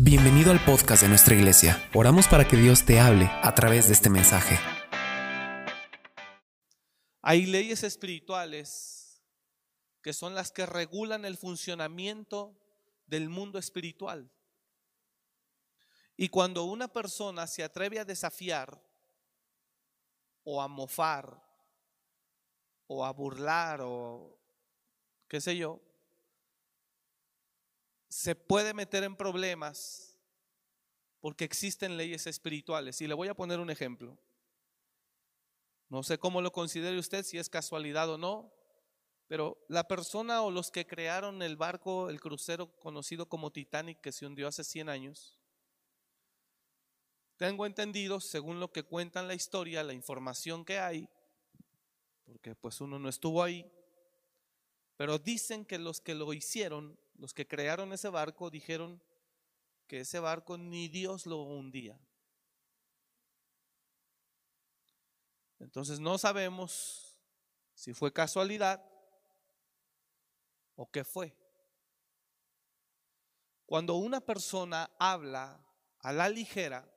[0.00, 1.90] Bienvenido al podcast de nuestra iglesia.
[1.92, 4.56] Oramos para que Dios te hable a través de este mensaje.
[7.20, 9.20] Hay leyes espirituales
[10.00, 12.56] que son las que regulan el funcionamiento
[13.08, 14.30] del mundo espiritual.
[16.16, 18.80] Y cuando una persona se atreve a desafiar
[20.44, 21.42] o a mofar
[22.86, 24.38] o a burlar o
[25.26, 25.82] qué sé yo,
[28.08, 30.18] se puede meter en problemas
[31.20, 33.00] porque existen leyes espirituales.
[33.00, 34.18] Y le voy a poner un ejemplo.
[35.88, 38.52] No sé cómo lo considere usted, si es casualidad o no,
[39.26, 44.12] pero la persona o los que crearon el barco, el crucero conocido como Titanic, que
[44.12, 45.38] se hundió hace 100 años,
[47.36, 51.08] tengo entendido, según lo que cuentan la historia, la información que hay,
[52.24, 53.70] porque pues uno no estuvo ahí,
[54.96, 59.02] pero dicen que los que lo hicieron los que crearon ese barco dijeron
[59.86, 61.98] que ese barco ni Dios lo hundía.
[65.58, 67.18] Entonces no sabemos
[67.74, 68.84] si fue casualidad
[70.76, 71.36] o qué fue.
[73.66, 75.60] Cuando una persona habla
[76.00, 76.88] a la ligera,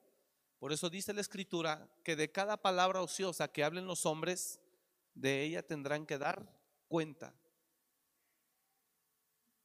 [0.59, 4.59] por eso dice la escritura que de cada palabra ociosa que hablen los hombres,
[5.15, 6.47] de ella tendrán que dar
[6.87, 7.33] cuenta.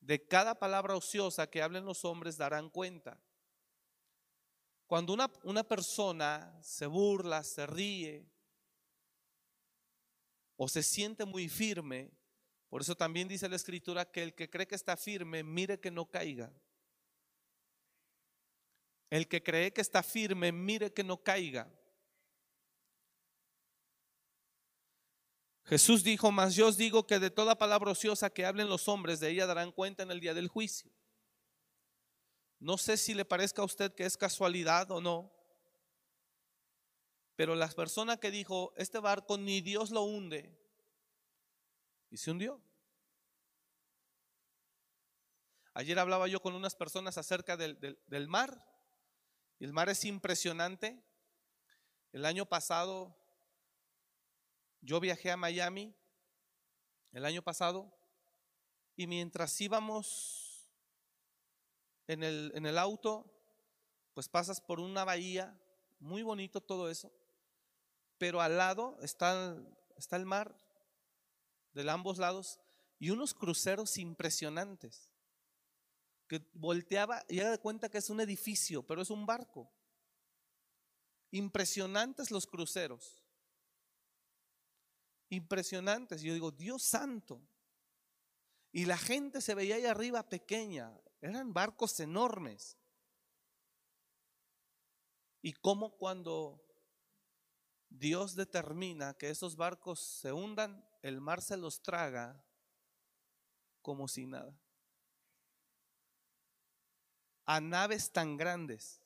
[0.06, 3.20] De cada palabra ociosa que hablen los hombres darán cuenta.
[4.86, 8.30] Cuando una, una persona se burla, se ríe
[10.54, 12.12] o se siente muy firme,
[12.68, 15.90] por eso también dice la escritura que el que cree que está firme, mire que
[15.90, 16.52] no caiga.
[19.10, 21.68] El que cree que está firme, mire que no caiga.
[25.66, 29.18] Jesús dijo, mas yo os digo que de toda palabra ociosa que hablen los hombres,
[29.18, 30.92] de ella darán cuenta en el día del juicio.
[32.60, 35.32] No sé si le parezca a usted que es casualidad o no,
[37.34, 40.56] pero la persona que dijo, este barco ni Dios lo hunde,
[42.10, 42.62] y se hundió.
[45.74, 48.64] Ayer hablaba yo con unas personas acerca del, del mar,
[49.58, 51.02] y el mar es impresionante.
[52.12, 53.25] El año pasado
[54.86, 55.92] yo viajé a Miami
[57.10, 57.92] el año pasado
[58.94, 60.70] y mientras íbamos
[62.06, 63.26] en el, en el auto,
[64.14, 65.60] pues pasas por una bahía,
[65.98, 67.12] muy bonito todo eso,
[68.16, 69.56] pero al lado está,
[69.96, 70.56] está el mar,
[71.72, 72.60] de ambos lados,
[73.00, 75.10] y unos cruceros impresionantes,
[76.28, 79.68] que volteaba y era de cuenta que es un edificio, pero es un barco.
[81.32, 83.25] Impresionantes los cruceros
[85.28, 86.22] impresionantes.
[86.22, 87.40] Yo digo, Dios santo.
[88.72, 90.92] Y la gente se veía ahí arriba pequeña.
[91.20, 92.76] Eran barcos enormes.
[95.42, 96.62] Y como cuando
[97.88, 102.44] Dios determina que esos barcos se hundan, el mar se los traga
[103.80, 104.58] como si nada.
[107.44, 109.00] A naves tan grandes.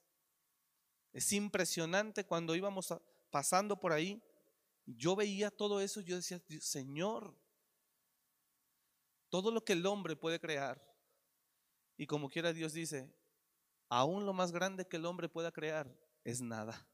[1.13, 2.93] Es impresionante cuando íbamos
[3.29, 4.21] pasando por ahí
[4.95, 7.35] yo veía todo eso, yo decía, Señor,
[9.29, 10.81] todo lo que el hombre puede crear,
[11.97, 13.13] y como quiera Dios dice,
[13.89, 15.93] aún lo más grande que el hombre pueda crear
[16.23, 16.87] es nada.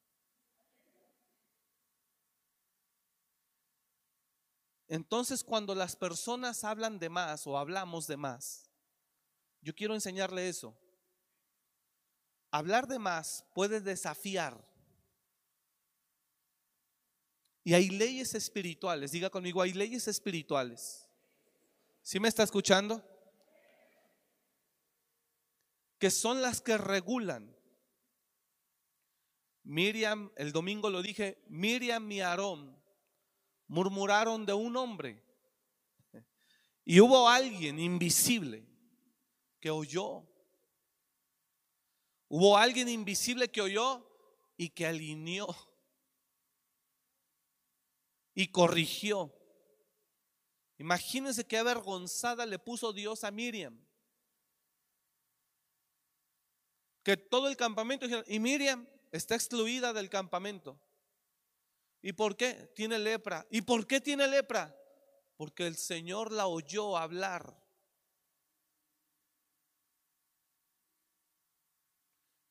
[4.89, 8.69] Entonces cuando las personas hablan de más o hablamos de más,
[9.61, 10.77] yo quiero enseñarle eso.
[12.51, 14.66] Hablar de más puede desafiar
[17.67, 19.11] y hay leyes espirituales.
[19.11, 21.05] Diga conmigo, hay leyes espirituales.
[22.01, 23.03] ¿Sí me está escuchando?
[25.99, 27.53] Que son las que regulan.
[29.63, 32.81] Miriam, el domingo lo dije, Miriam y Aarón
[33.67, 35.21] murmuraron de un hombre.
[36.85, 38.65] Y hubo alguien invisible
[39.59, 40.25] que oyó.
[42.29, 44.09] Hubo alguien invisible que oyó
[44.55, 45.53] y que alineó
[48.37, 49.33] y corrigió.
[50.77, 53.83] Imagínense qué avergonzada le puso Dios a Miriam.
[57.01, 60.79] Que todo el campamento, y Miriam está excluida del campamento.
[62.03, 62.71] ¿Y por qué?
[62.75, 63.47] Tiene lepra.
[63.49, 64.79] ¿Y por qué tiene lepra?
[65.35, 67.59] Porque el Señor la oyó hablar.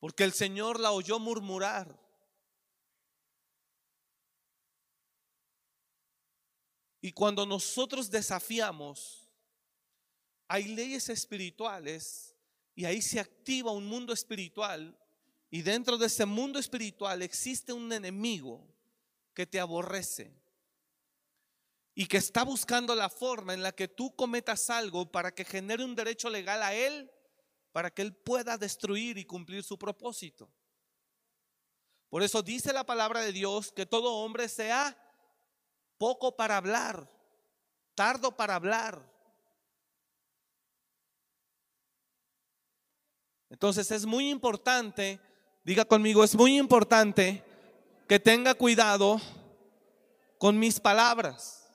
[0.00, 2.05] Porque el Señor la oyó murmurar.
[7.06, 9.30] Y cuando nosotros desafiamos,
[10.48, 12.34] hay leyes espirituales
[12.74, 14.98] y ahí se activa un mundo espiritual
[15.48, 18.66] y dentro de ese mundo espiritual existe un enemigo
[19.34, 20.34] que te aborrece
[21.94, 25.84] y que está buscando la forma en la que tú cometas algo para que genere
[25.84, 27.08] un derecho legal a él,
[27.70, 30.50] para que él pueda destruir y cumplir su propósito.
[32.08, 35.05] Por eso dice la palabra de Dios que todo hombre sea
[35.98, 37.08] poco para hablar,
[37.94, 39.02] tardo para hablar.
[43.48, 45.20] Entonces es muy importante,
[45.64, 47.42] diga conmigo, es muy importante
[48.08, 49.20] que tenga cuidado
[50.38, 51.68] con mis palabras.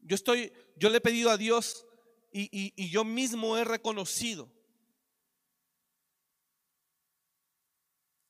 [0.00, 1.86] Yo estoy, yo le he pedido a Dios
[2.32, 4.50] y, y yo mismo he reconocido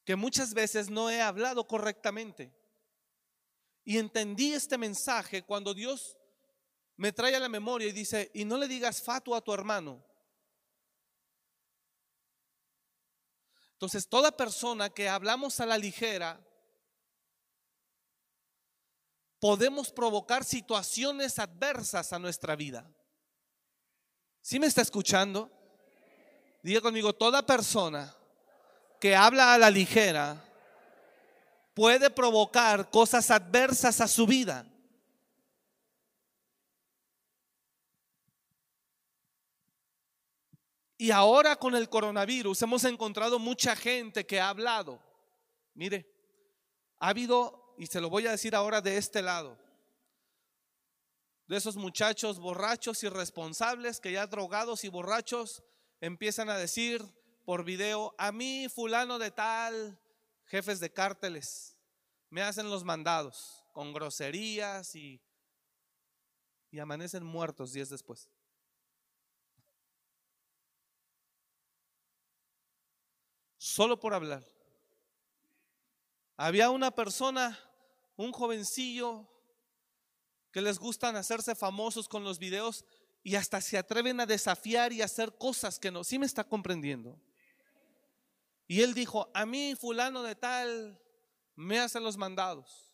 [0.05, 2.55] que muchas veces no he hablado correctamente.
[3.85, 6.17] Y entendí este mensaje cuando Dios
[6.97, 10.05] me trae a la memoria y dice, y no le digas fatuo a tu hermano.
[13.73, 16.41] Entonces, toda persona que hablamos a la ligera,
[19.41, 22.91] podemos provocar situaciones adversas a nuestra vida.
[24.41, 25.51] ¿Sí me está escuchando?
[26.63, 28.15] Diga conmigo, toda persona
[29.05, 30.43] que habla a la ligera
[31.75, 34.67] puede provocar cosas adversas a su vida.
[40.97, 44.99] Y ahora con el coronavirus hemos encontrado mucha gente que ha hablado.
[45.75, 46.11] Mire,
[46.99, 49.59] ha habido, y se lo voy a decir ahora de este lado,
[51.47, 55.63] de esos muchachos borrachos irresponsables que ya drogados y borrachos
[56.01, 57.05] empiezan a decir
[57.45, 59.99] por video, a mí fulano de tal,
[60.47, 61.77] jefes de cárteles,
[62.31, 65.21] me hacen los mandados con groserías y,
[66.71, 68.29] y amanecen muertos días después.
[73.65, 74.45] solo por hablar.
[76.37, 77.59] Había una persona,
[78.15, 79.27] un jovencillo,
[80.53, 82.85] que les gustan hacerse famosos con los videos
[83.23, 86.05] y hasta se atreven a desafiar y hacer cosas que no.
[86.05, 87.19] ¿Sí me está comprendiendo?
[88.67, 91.01] Y él dijo, a mí fulano de tal
[91.55, 92.91] me hace los mandados.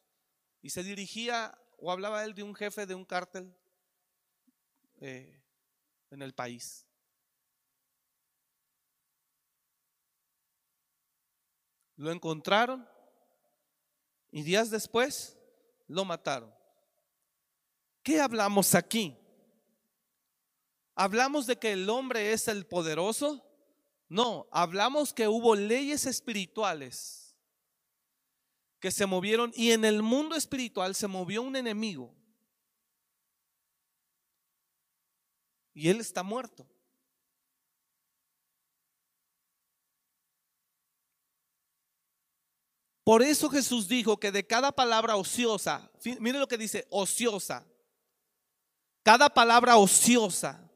[0.62, 3.54] Y se dirigía o hablaba él de un jefe de un cártel
[5.00, 5.42] eh,
[6.10, 6.86] en el país.
[11.96, 12.88] Lo encontraron
[14.30, 15.38] y días después
[15.86, 16.54] lo mataron.
[18.02, 19.16] ¿Qué hablamos aquí?
[20.94, 23.49] ¿Hablamos de que el hombre es el poderoso?
[24.10, 27.36] No, hablamos que hubo leyes espirituales
[28.80, 32.12] que se movieron y en el mundo espiritual se movió un enemigo.
[35.72, 36.66] Y él está muerto.
[43.04, 47.64] Por eso Jesús dijo que de cada palabra ociosa, mire lo que dice, ociosa,
[49.04, 50.69] cada palabra ociosa,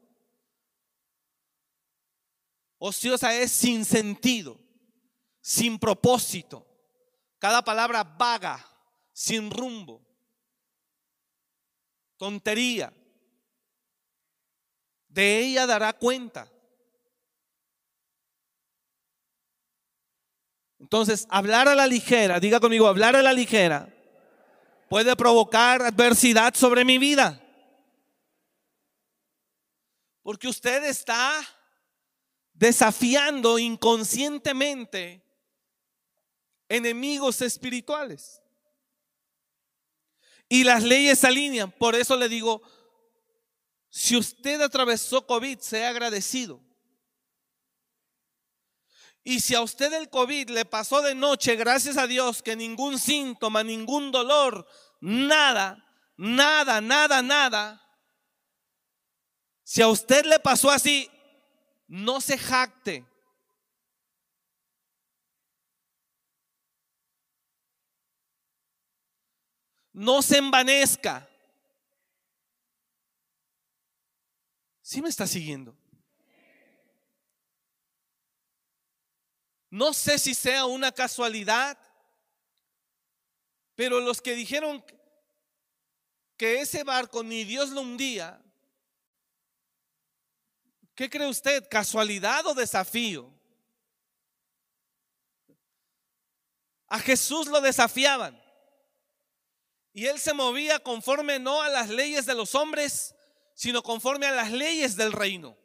[2.77, 4.59] ociosa es sin sentido,
[5.41, 6.65] sin propósito,
[7.39, 8.65] cada palabra vaga,
[9.13, 10.05] sin rumbo,
[12.17, 12.93] tontería,
[15.07, 16.51] de ella dará cuenta.
[20.79, 23.91] Entonces, hablar a la ligera, diga conmigo, hablar a la ligera
[24.89, 27.41] puede provocar adversidad sobre mi vida.
[30.21, 31.33] Porque usted está
[32.55, 35.21] desafiando inconscientemente
[36.67, 38.41] enemigos espirituales.
[40.47, 41.71] Y las leyes se alinean.
[41.71, 42.61] Por eso le digo,
[43.89, 46.61] si usted atravesó COVID, sea agradecido.
[49.23, 52.99] Y si a usted el COVID le pasó de noche, gracias a Dios que ningún
[52.99, 54.67] síntoma, ningún dolor,
[55.01, 55.83] nada,
[56.15, 57.81] nada, nada, nada.
[59.63, 61.09] Si a usted le pasó así,
[61.87, 63.05] no se jacte.
[69.93, 71.27] No se envanezca.
[74.81, 75.75] ¿Sí me está siguiendo?
[79.69, 81.77] No sé si sea una casualidad,
[83.75, 84.85] pero los que dijeron
[86.37, 88.44] que ese barco ni Dios lo hundía,
[90.95, 91.67] ¿qué cree usted?
[91.69, 93.31] ¿Casualidad o desafío?
[96.87, 98.41] A Jesús lo desafiaban.
[99.93, 103.15] Y él se movía conforme no a las leyes de los hombres,
[103.53, 105.57] sino conforme a las leyes del reino.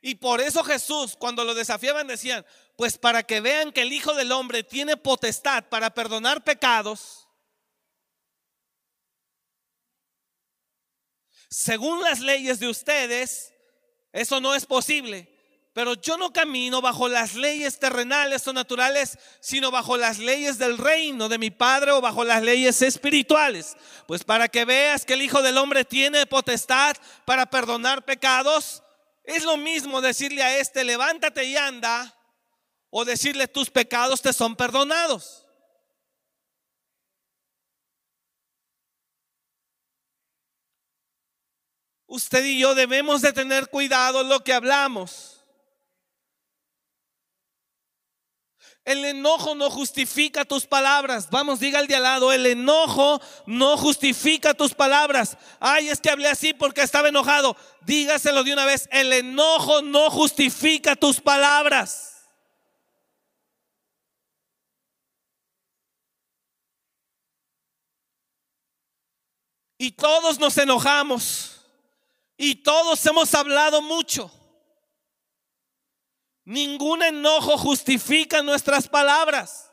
[0.00, 4.14] Y por eso Jesús, cuando lo desafiaban, decían, pues para que vean que el Hijo
[4.14, 7.26] del Hombre tiene potestad para perdonar pecados,
[11.50, 13.52] según las leyes de ustedes,
[14.16, 15.30] eso no es posible.
[15.74, 20.78] Pero yo no camino bajo las leyes terrenales o naturales, sino bajo las leyes del
[20.78, 23.76] reino de mi Padre o bajo las leyes espirituales.
[24.06, 26.96] Pues para que veas que el Hijo del Hombre tiene potestad
[27.26, 28.82] para perdonar pecados,
[29.22, 32.16] es lo mismo decirle a este, levántate y anda,
[32.88, 35.45] o decirle tus pecados te son perdonados.
[42.16, 45.44] Usted y yo debemos de tener cuidado lo que hablamos.
[48.86, 51.28] El enojo no justifica tus palabras.
[51.28, 55.36] Vamos, diga al de al lado, el enojo no justifica tus palabras.
[55.60, 57.54] Ay, es que hablé así porque estaba enojado.
[57.82, 62.14] Dígaselo de una vez, el enojo no justifica tus palabras.
[69.76, 71.55] Y todos nos enojamos.
[72.36, 74.30] Y todos hemos hablado mucho.
[76.44, 79.70] Ningún enojo justifica nuestras palabras.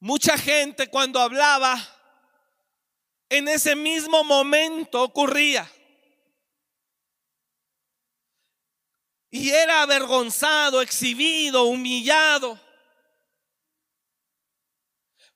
[0.00, 1.78] Mucha gente cuando hablaba,
[3.30, 5.70] en ese mismo momento ocurría.
[9.30, 12.60] Y era avergonzado, exhibido, humillado.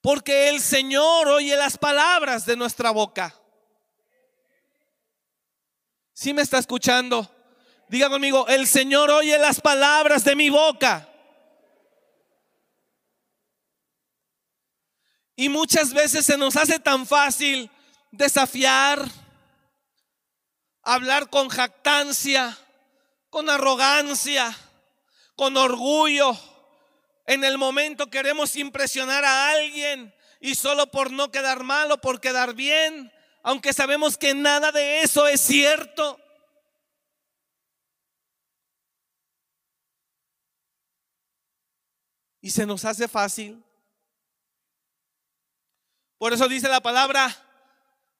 [0.09, 3.39] Porque el Señor oye las palabras de nuestra boca.
[6.15, 7.31] Si me está escuchando?
[7.91, 11.07] Diga conmigo, el Señor oye las palabras de mi boca.
[15.37, 17.71] Y muchas veces se nos hace tan fácil
[18.11, 19.05] desafiar,
[20.85, 22.57] hablar con jactancia,
[23.29, 24.57] con arrogancia,
[25.37, 26.35] con orgullo.
[27.29, 32.23] En el momento queremos impresionar a alguien y solo por no quedar mal o por
[32.23, 36.19] quedar bien, aunque sabemos que nada de eso es cierto.
[42.41, 43.63] Y se nos hace fácil.
[46.17, 47.29] Por eso dice la palabra,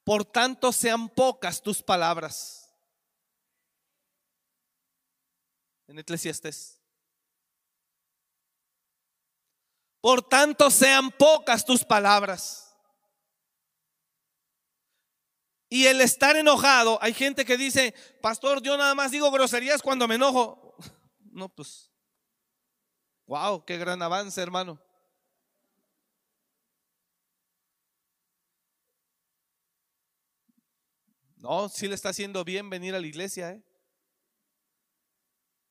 [0.03, 2.71] por tanto sean pocas tus palabras.
[5.87, 6.78] En Eclesiastes.
[10.01, 12.69] Por tanto sean pocas tus palabras.
[15.69, 20.07] Y el estar enojado, hay gente que dice, pastor, yo nada más digo groserías cuando
[20.07, 20.75] me enojo.
[21.31, 21.91] No, pues,
[23.27, 24.81] wow, qué gran avance, hermano.
[31.37, 33.63] No, sí le está haciendo bien venir a la iglesia, ¿eh?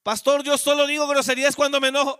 [0.04, 2.16] Pastor, yo solo digo groserías cuando me enojo.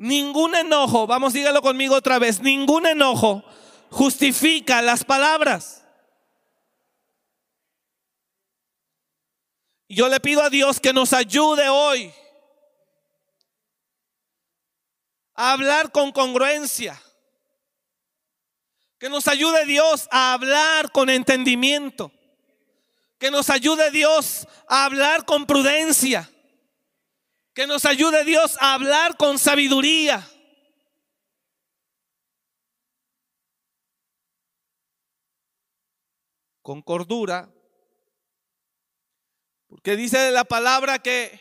[0.00, 3.44] Ningún enojo, vamos, dígalo conmigo otra vez, ningún enojo
[3.90, 5.84] justifica las palabras.
[9.90, 12.10] Yo le pido a Dios que nos ayude hoy
[15.34, 16.98] a hablar con congruencia.
[18.98, 22.10] Que nos ayude Dios a hablar con entendimiento.
[23.18, 26.30] Que nos ayude Dios a hablar con prudencia.
[27.60, 30.26] Que nos ayude Dios a hablar con sabiduría.
[36.62, 37.52] Con cordura
[39.68, 41.38] porque dice la palabra que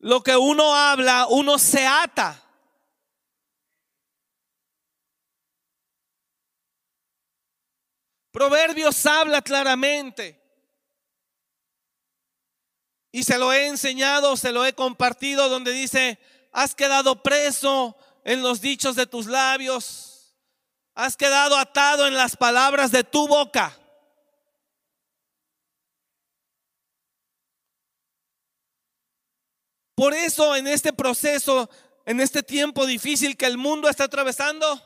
[0.00, 2.42] lo que uno habla, uno se ata.
[8.30, 10.43] Proverbios habla claramente.
[13.14, 16.18] Y se lo he enseñado, se lo he compartido, donde dice,
[16.50, 20.34] has quedado preso en los dichos de tus labios,
[20.96, 23.78] has quedado atado en las palabras de tu boca.
[29.94, 31.70] Por eso en este proceso,
[32.06, 34.82] en este tiempo difícil que el mundo está atravesando,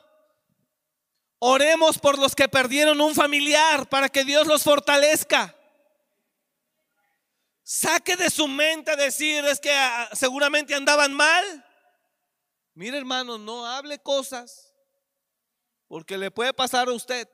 [1.38, 5.57] oremos por los que perdieron un familiar para que Dios los fortalezca.
[7.70, 11.44] Saque de su mente decir es que ah, seguramente andaban mal.
[12.72, 14.74] Mire hermano, no hable cosas
[15.86, 17.28] porque le puede pasar a usted.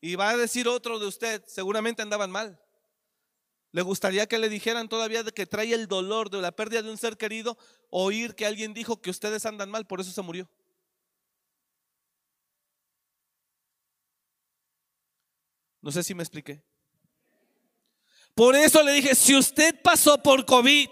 [0.00, 2.64] Y va a decir otro de usted, seguramente andaban mal.
[3.72, 6.90] ¿Le gustaría que le dijeran todavía de que trae el dolor de la pérdida de
[6.92, 7.58] un ser querido
[7.90, 10.48] oír que alguien dijo que ustedes andan mal, por eso se murió?
[15.80, 16.62] No sé si me expliqué.
[18.34, 20.88] Por eso le dije, si usted pasó por COVID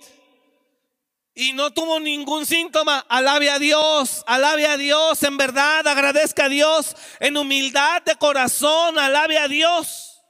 [1.34, 6.48] y no tuvo ningún síntoma, alabe a Dios, alabe a Dios, en verdad, agradezca a
[6.50, 10.20] Dios, en humildad de corazón, alabe a Dios.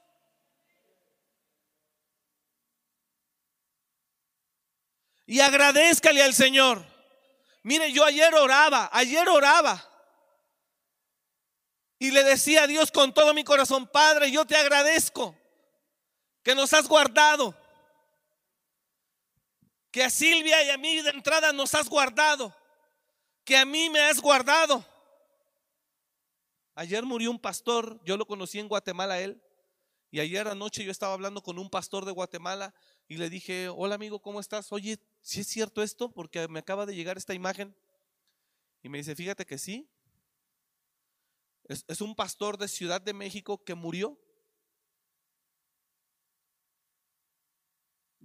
[5.27, 6.85] Y agradezcale al Señor.
[7.63, 9.87] Mire, yo ayer oraba, ayer oraba.
[11.99, 15.40] Y le decía a Dios con todo mi corazón, Padre, yo te agradezco
[16.43, 17.55] que nos has guardado.
[19.91, 22.55] Que a Silvia y a mí de entrada nos has guardado.
[23.45, 24.85] Que a mí me has guardado.
[26.75, 29.43] Ayer murió un pastor, yo lo conocí en Guatemala él.
[30.13, 32.75] Y ayer anoche yo estaba hablando con un pastor de Guatemala
[33.07, 34.73] y le dije, hola amigo, ¿cómo estás?
[34.73, 36.11] Oye, si es cierto esto?
[36.11, 37.77] Porque me acaba de llegar esta imagen.
[38.83, 39.89] Y me dice, fíjate que sí.
[41.69, 44.19] Es un pastor de Ciudad de México que murió.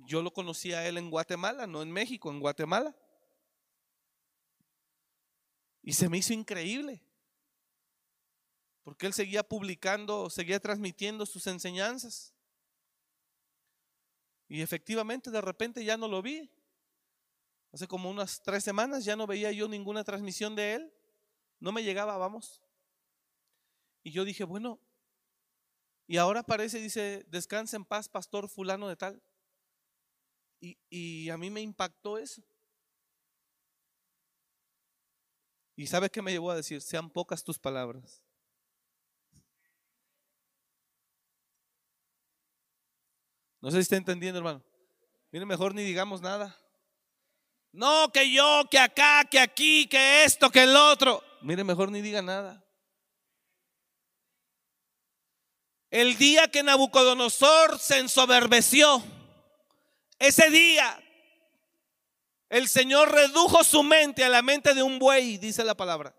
[0.05, 2.95] Yo lo conocí a él en Guatemala, no en México, en Guatemala.
[5.81, 7.01] Y se me hizo increíble.
[8.83, 12.33] Porque él seguía publicando, seguía transmitiendo sus enseñanzas.
[14.47, 16.49] Y efectivamente de repente ya no lo vi.
[17.71, 20.93] Hace como unas tres semanas ya no veía yo ninguna transmisión de él.
[21.59, 22.61] No me llegaba, vamos.
[24.03, 24.79] Y yo dije, bueno,
[26.07, 29.21] y ahora aparece, dice, descansa en paz, pastor fulano de tal.
[30.59, 32.41] Y, a mí me impactó eso.
[35.75, 36.81] ¿Y sabe qué me llevó a decir?
[36.81, 38.23] Sean pocas tus palabras.
[43.61, 44.63] No sé si está entendiendo, hermano.
[45.31, 46.57] Mire, mejor ni digamos nada.
[47.71, 51.21] No, que yo, que acá, que aquí, que esto, que el otro.
[51.41, 52.65] Mire, mejor ni diga nada.
[55.89, 59.03] El día que Nabucodonosor se ensoberbeció,
[60.19, 61.01] ese día
[62.49, 66.15] el Señor redujo su mente a la mente de un buey, dice la palabra.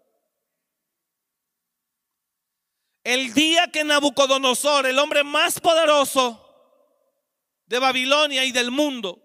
[3.05, 6.43] El día que Nabucodonosor, el hombre más poderoso
[7.67, 9.23] de Babilonia y del mundo,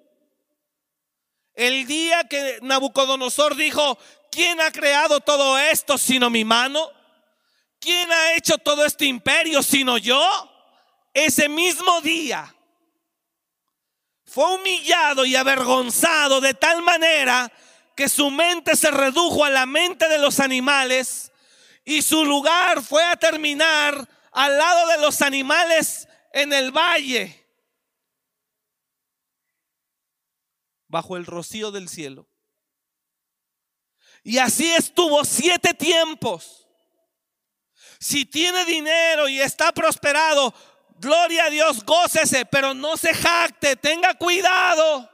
[1.56, 3.98] el día que Nabucodonosor dijo,
[4.32, 6.92] ¿quién ha creado todo esto sino mi mano?
[7.80, 10.24] ¿Quién ha hecho todo este imperio sino yo?
[11.14, 12.56] Ese mismo día
[14.32, 17.52] fue humillado y avergonzado de tal manera
[17.98, 21.34] que su mente se redujo a la mente de los animales
[21.84, 27.46] y su lugar fue a terminar al lado de los animales en el valle,
[30.88, 32.26] bajo el rocío del cielo.
[34.24, 36.70] Y así estuvo siete tiempos.
[38.00, 40.54] Si tiene dinero y está prosperado,
[41.02, 45.10] Gloria a Dios, gócese, pero no se jacte, tenga cuidado.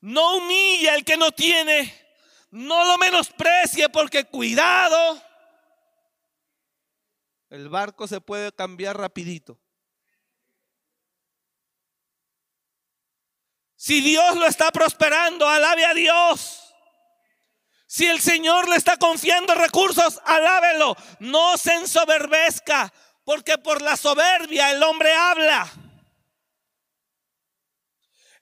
[0.00, 1.94] No humille al que no tiene,
[2.50, 5.22] no lo menosprecie porque cuidado.
[7.48, 9.60] El barco se puede cambiar rapidito.
[13.76, 16.61] Si Dios lo está prosperando, alabe a Dios.
[17.94, 20.96] Si el Señor le está confiando recursos, alábelo.
[21.18, 22.90] No se ensoberbezca,
[23.22, 25.70] porque por la soberbia el hombre habla.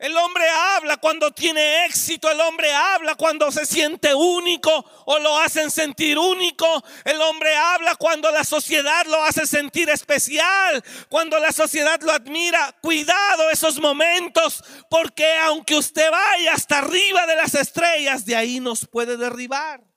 [0.01, 5.39] El hombre habla cuando tiene éxito, el hombre habla cuando se siente único o lo
[5.39, 6.83] hacen sentir único.
[7.05, 12.75] El hombre habla cuando la sociedad lo hace sentir especial, cuando la sociedad lo admira.
[12.81, 18.87] Cuidado esos momentos, porque aunque usted vaya hasta arriba de las estrellas, de ahí nos
[18.87, 19.90] puede derribar.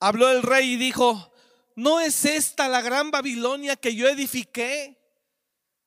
[0.00, 1.32] Habló el rey y dijo,
[1.76, 5.00] ¿no es esta la gran Babilonia que yo edifiqué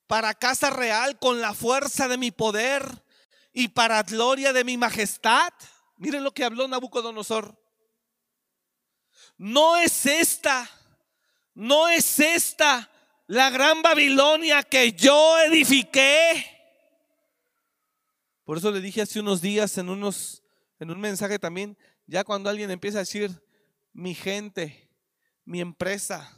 [0.08, 3.04] para casa real con la fuerza de mi poder
[3.54, 5.54] y para gloria de mi majestad?
[5.98, 7.58] Miren lo que habló Nabucodonosor.
[9.38, 10.70] No es esta,
[11.54, 12.90] no es esta
[13.28, 16.46] la gran Babilonia que yo edifiqué.
[18.46, 20.44] Por eso le dije hace unos días en unos
[20.80, 23.32] en un mensaje también, ya cuando alguien empieza a decir
[23.98, 24.88] mi gente,
[25.44, 26.32] mi empresa.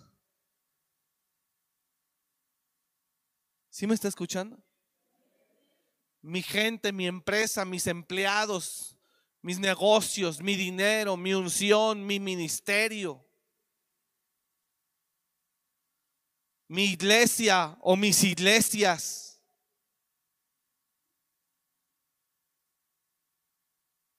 [3.69, 4.58] ¿Sí me está escuchando?
[6.22, 8.98] Mi gente, mi empresa, mis empleados,
[9.41, 13.26] mis negocios, mi dinero, mi unción, mi ministerio.
[16.69, 19.41] mi iglesia o mis iglesias.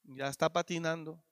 [0.03, 1.22] Ya está patinando.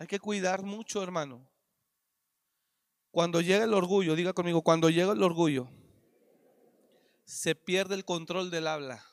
[0.00, 1.46] Hay que cuidar mucho, hermano.
[3.10, 5.68] Cuando llega el orgullo, diga conmigo, cuando llega el orgullo,
[7.26, 9.04] se pierde el control del habla.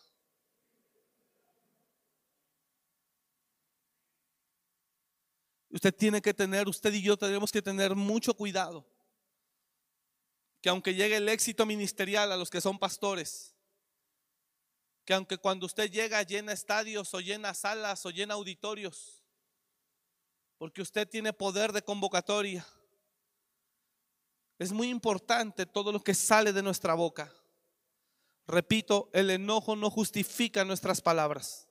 [5.71, 8.87] Usted tiene que tener, usted y yo tenemos que tener mucho cuidado.
[10.61, 13.53] Que aunque llegue el éxito ministerial a los que son pastores,
[15.03, 19.16] que aunque cuando usted llega llena estadios o llena salas o llena auditorios,
[20.57, 22.65] porque usted tiene poder de convocatoria,
[24.59, 27.31] es muy importante todo lo que sale de nuestra boca.
[28.47, 31.67] Repito, el enojo no justifica nuestras palabras.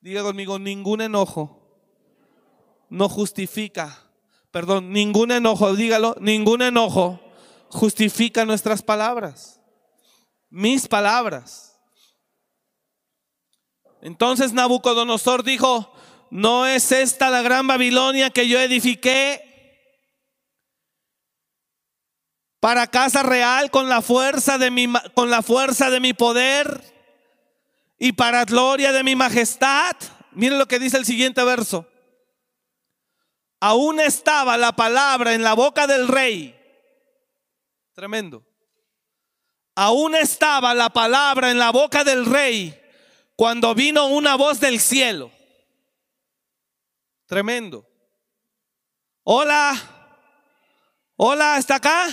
[0.00, 1.60] Diga conmigo, ningún enojo
[2.88, 4.10] no justifica,
[4.50, 7.20] perdón, ningún enojo, dígalo, ningún enojo
[7.68, 9.60] justifica nuestras palabras,
[10.50, 11.78] mis palabras.
[14.02, 15.92] Entonces Nabucodonosor dijo,
[16.30, 19.46] no es esta la gran Babilonia que yo edifiqué
[22.60, 26.82] para casa real con la fuerza de mi con la fuerza de mi poder
[27.98, 29.96] y para gloria de mi majestad.
[30.32, 31.86] Miren lo que dice el siguiente verso
[33.60, 36.56] aún estaba la palabra en la boca del rey.
[37.92, 38.42] Tremendo.
[39.76, 42.78] Aún estaba la palabra en la boca del rey
[43.36, 45.30] cuando vino una voz del cielo.
[47.30, 47.88] Tremendo.
[49.22, 49.80] Hola.
[51.14, 52.08] Hola, ¿está acá?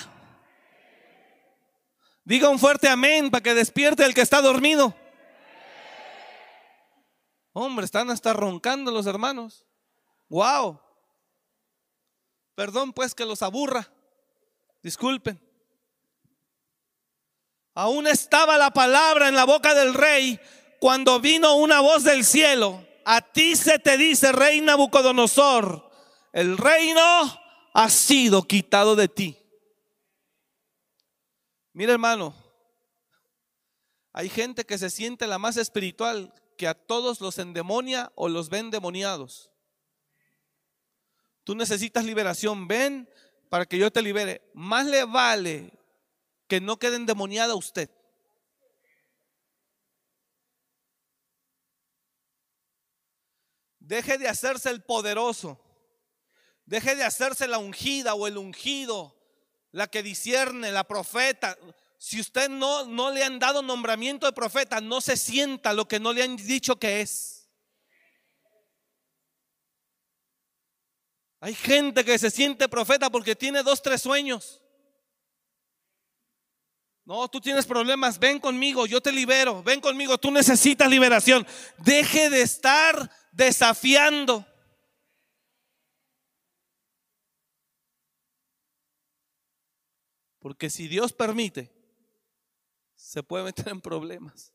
[2.23, 4.93] Diga un fuerte amén para que despierte el que está dormido.
[7.51, 9.65] Hombre, están hasta roncando los hermanos.
[10.29, 10.79] Wow.
[12.53, 13.91] Perdón pues que los aburra.
[14.83, 15.41] Disculpen.
[17.73, 20.39] Aún estaba la palabra en la boca del rey
[20.79, 22.86] cuando vino una voz del cielo.
[23.09, 25.89] A ti se te dice, rey Nabucodonosor,
[26.33, 27.01] el reino
[27.73, 29.37] ha sido quitado de ti.
[31.71, 32.35] Mira hermano,
[34.11, 38.49] hay gente que se siente la más espiritual que a todos los endemonia o los
[38.49, 39.51] ven demoniados.
[41.45, 43.09] Tú necesitas liberación, ven
[43.47, 44.51] para que yo te libere.
[44.53, 45.71] Más le vale
[46.49, 47.89] que no quede endemoniada usted.
[53.87, 55.57] Deje de hacerse el poderoso.
[56.65, 59.15] Deje de hacerse la ungida o el ungido,
[59.71, 61.57] la que discierne, la profeta.
[61.97, 66.01] Si usted no, no le han dado nombramiento de profeta, no se sienta lo que
[66.01, 67.49] no le han dicho que es.
[71.39, 74.61] Hay gente que se siente profeta porque tiene dos, tres sueños.
[77.05, 81.47] No, tú tienes problemas, ven conmigo, yo te libero, ven conmigo, tú necesitas liberación.
[81.77, 84.45] Deje de estar desafiando.
[90.39, 91.71] Porque si Dios permite,
[92.95, 94.53] se puede meter en problemas.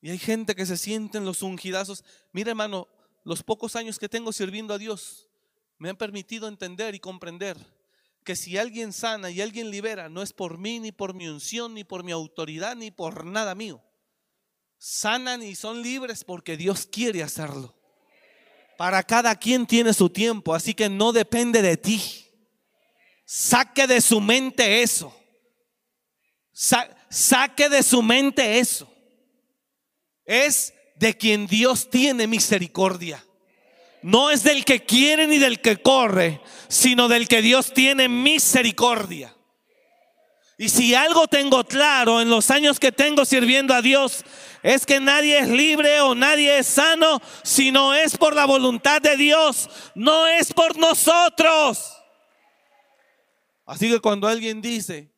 [0.00, 2.04] Y hay gente que se siente en los ungidazos.
[2.32, 2.88] Mira, hermano,
[3.24, 5.28] los pocos años que tengo sirviendo a Dios
[5.78, 7.56] me han permitido entender y comprender
[8.22, 11.74] que si alguien sana y alguien libera, no es por mí, ni por mi unción,
[11.74, 13.82] ni por mi autoridad, ni por nada mío.
[14.86, 17.74] Sanan y son libres porque Dios quiere hacerlo.
[18.76, 22.02] Para cada quien tiene su tiempo, así que no depende de ti.
[23.24, 25.18] Saque de su mente eso.
[26.52, 28.86] saque de su mente eso.
[30.26, 33.24] Es de quien Dios tiene misericordia.
[34.02, 39.33] No es del que quiere ni del que corre, sino del que Dios tiene misericordia.
[40.56, 44.24] Y si algo tengo claro en los años que tengo sirviendo a Dios,
[44.62, 49.16] es que nadie es libre o nadie es sano, sino es por la voluntad de
[49.16, 51.92] Dios, no es por nosotros.
[53.66, 55.12] Así que cuando alguien dice,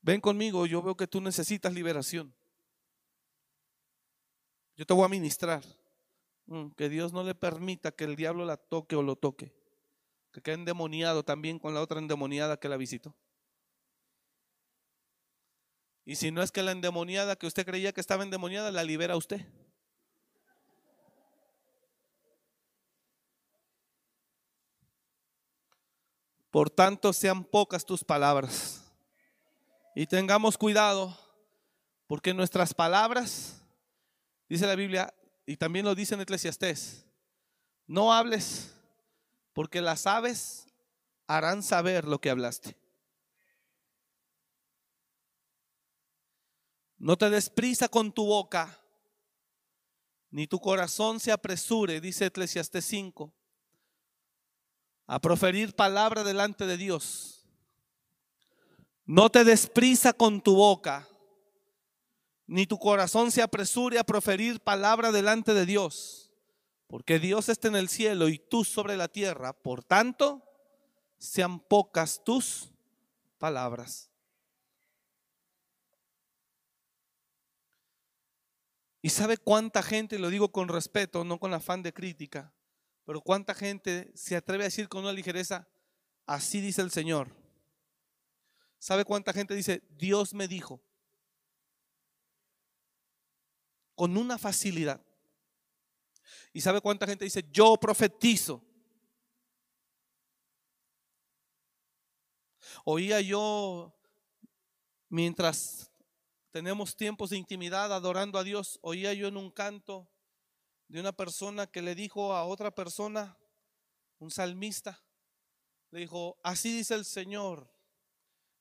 [0.00, 2.34] ven conmigo, yo veo que tú necesitas liberación.
[4.76, 5.62] Yo te voy a ministrar.
[6.46, 9.52] Mm, que Dios no le permita que el diablo la toque o lo toque.
[10.32, 13.14] Que quede endemoniado también con la otra endemoniada que la visitó.
[16.08, 19.14] Y si no es que la endemoniada que usted creía que estaba endemoniada, la libera
[19.14, 19.44] usted.
[26.50, 28.90] Por tanto, sean pocas tus palabras
[29.94, 31.14] Y tengamos cuidado,
[32.06, 33.60] porque nuestras palabras,
[34.48, 35.12] dice la Biblia,
[35.44, 37.04] y también lo dice en Eclesiastés,
[37.86, 38.72] no hables,
[39.52, 40.68] porque las aves
[41.26, 42.87] harán saber lo que hablaste.
[46.98, 48.80] No te desprisa con tu boca,
[50.30, 53.32] ni tu corazón se apresure, dice Eclesiastés 5,
[55.06, 57.46] a proferir palabra delante de Dios.
[59.04, 61.08] No te desprisa con tu boca,
[62.46, 66.32] ni tu corazón se apresure a proferir palabra delante de Dios,
[66.88, 69.52] porque Dios está en el cielo y tú sobre la tierra.
[69.52, 70.42] Por tanto,
[71.16, 72.70] sean pocas tus
[73.38, 74.10] palabras.
[79.00, 82.52] ¿Y sabe cuánta gente, lo digo con respeto, no con afán de crítica,
[83.04, 85.68] pero cuánta gente se atreve a decir con una ligereza,
[86.26, 87.30] así dice el Señor?
[88.78, 90.80] ¿Sabe cuánta gente dice, Dios me dijo?
[93.94, 95.00] Con una facilidad.
[96.52, 98.64] ¿Y sabe cuánta gente dice, yo profetizo?
[102.84, 103.94] Oía yo,
[105.08, 105.90] mientras
[106.50, 110.08] tenemos tiempos de intimidad adorando a Dios, oía yo en un canto
[110.88, 113.36] de una persona que le dijo a otra persona,
[114.18, 115.02] un salmista,
[115.90, 117.70] le dijo, así dice el Señor,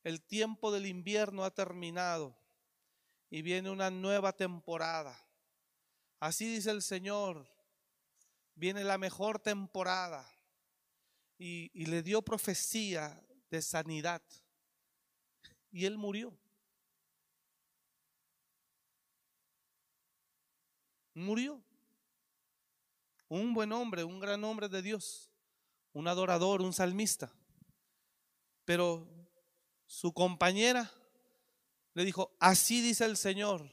[0.04, 2.38] el tiempo del invierno ha terminado
[3.30, 5.22] y viene una nueva temporada.
[6.20, 7.48] Así dice el Señor,
[8.56, 10.26] viene la mejor temporada.
[11.40, 13.22] Y, le dio profecía
[13.52, 14.24] de sanidad.
[15.72, 16.36] Y él murió.
[21.18, 21.64] Murió.
[23.28, 25.32] Un buen hombre, un gran hombre de Dios,
[25.92, 27.34] un adorador, un salmista.
[28.66, 29.08] Pero
[29.88, 30.92] su compañera
[31.94, 33.68] le dijo, así dice el Señor,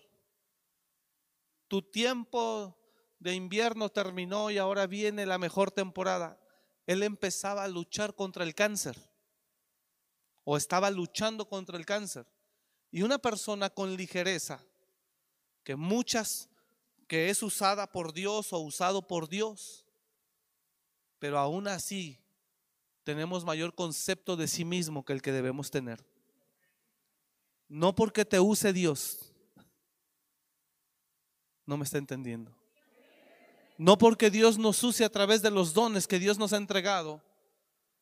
[1.68, 2.78] tu tiempo
[3.18, 6.40] de invierno terminó y ahora viene la mejor temporada.
[6.86, 8.96] Él empezaba a luchar contra el cáncer
[10.44, 12.26] o estaba luchando contra el cáncer.
[12.90, 14.64] Y una persona con ligereza,
[15.62, 16.48] que muchas,
[17.06, 19.84] que es usada por Dios o usado por Dios,
[21.18, 22.18] pero aún así
[23.02, 26.04] tenemos mayor concepto de sí mismo que el que debemos tener.
[27.68, 29.32] No porque te use Dios,
[31.66, 32.54] no me está entendiendo.
[33.76, 37.20] No porque Dios nos use a través de los dones que Dios nos ha entregado,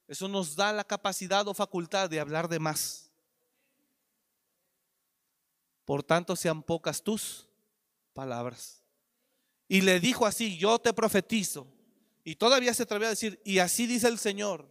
[0.06, 3.10] eso nos da la capacidad o facultad de hablar de más.
[5.84, 7.48] Por tanto, sean pocas tus
[8.12, 8.81] palabras.
[9.72, 11.66] Y le dijo así, yo te profetizo.
[12.24, 14.70] Y todavía se atrevió a decir, y así dice el Señor.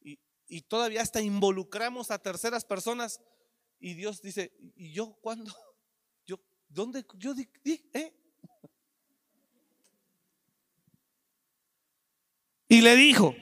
[0.00, 3.20] Y, todavía hasta involucramos a terceras personas.
[3.80, 5.54] Y Dios dice, ¿y yo cuándo?
[6.26, 6.40] ¿Yo
[6.70, 7.04] dónde?
[7.18, 7.50] Yo di,
[7.92, 8.14] ¿eh?
[12.66, 13.34] Y le dijo,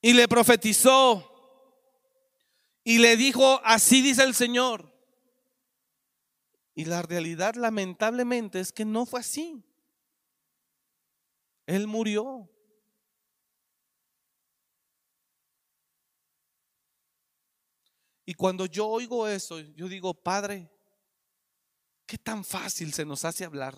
[0.00, 1.30] y le profetizó,
[2.82, 4.91] y le dijo, así dice el Señor.
[6.74, 9.62] Y la realidad lamentablemente es que no fue así.
[11.66, 12.48] Él murió.
[18.24, 20.70] Y cuando yo oigo eso, yo digo, Padre,
[22.06, 23.76] ¿qué tan fácil se nos hace hablar?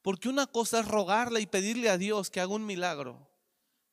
[0.00, 3.26] Porque una cosa es rogarle y pedirle a Dios que haga un milagro.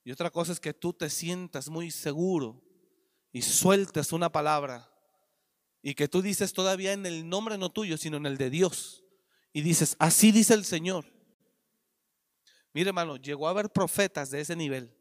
[0.03, 2.61] Y otra cosa es que tú te sientas muy seguro
[3.31, 4.90] y sueltes una palabra.
[5.81, 9.03] Y que tú dices todavía en el nombre no tuyo, sino en el de Dios.
[9.53, 11.05] Y dices, así dice el Señor.
[12.73, 14.95] Mire hermano, llegó a haber profetas de ese nivel.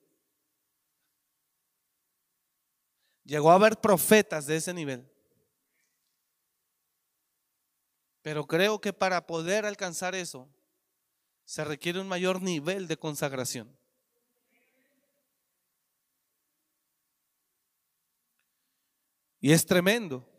[3.25, 5.09] Llegó a haber profetas de ese nivel.
[8.23, 10.49] Pero creo que para poder alcanzar eso,
[11.45, 13.77] se requiere un mayor nivel de consagración.
[19.41, 20.30] Y es tremendo.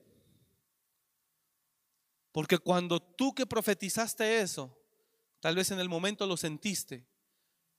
[2.32, 4.78] Porque cuando tú que profetizaste eso,
[5.40, 7.06] tal vez en el momento lo sentiste,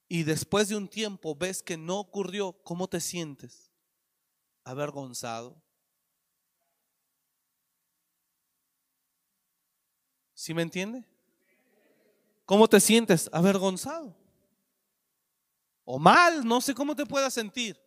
[0.09, 3.73] y después de un tiempo ves que no ocurrió, ¿cómo te sientes?
[4.65, 5.63] Avergonzado.
[10.35, 11.05] ¿Sí me entiende?
[12.45, 13.31] ¿Cómo te sientes?
[13.33, 14.15] Avergonzado.
[15.85, 17.81] O mal, no sé cómo te puedas sentir.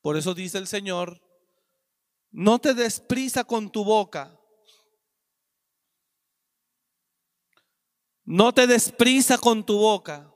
[0.00, 1.20] Por eso dice el Señor,
[2.30, 4.38] no te desprisa con tu boca.
[8.24, 10.32] No te desprisa con tu boca.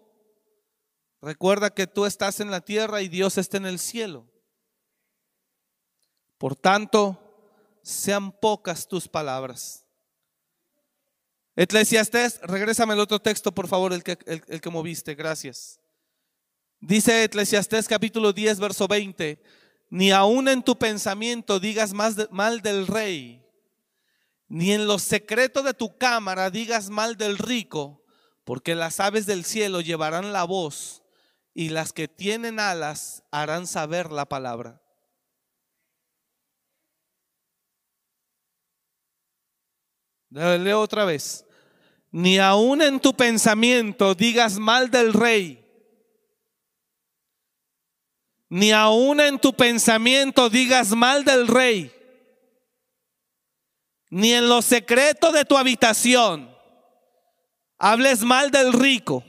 [1.21, 4.29] Recuerda que tú estás en la tierra y Dios está en el cielo.
[6.39, 7.21] Por tanto,
[7.83, 9.87] sean pocas tus palabras.
[11.57, 15.81] Eclesiastés, regrésame el otro texto, por favor, el que, el, que moviste, gracias.
[16.81, 19.41] Dice Eclesiastés capítulo 10, verso 20,
[19.95, 23.47] ni aún en tu pensamiento digas mal del rey,
[24.49, 28.03] ni en los secretos de tu cámara digas mal del rico,
[28.43, 31.05] porque las aves del cielo llevarán la voz
[31.55, 34.83] y las que tienen alas harán saber la palabra.
[40.31, 41.47] Leo otra vez.
[42.11, 45.63] Ni aún en tu pensamiento digas mal del rey.
[48.55, 51.93] Ni aún en tu pensamiento digas mal del rey.
[54.11, 56.57] Ni en lo secreto de tu habitación
[57.79, 59.25] hables mal del rico.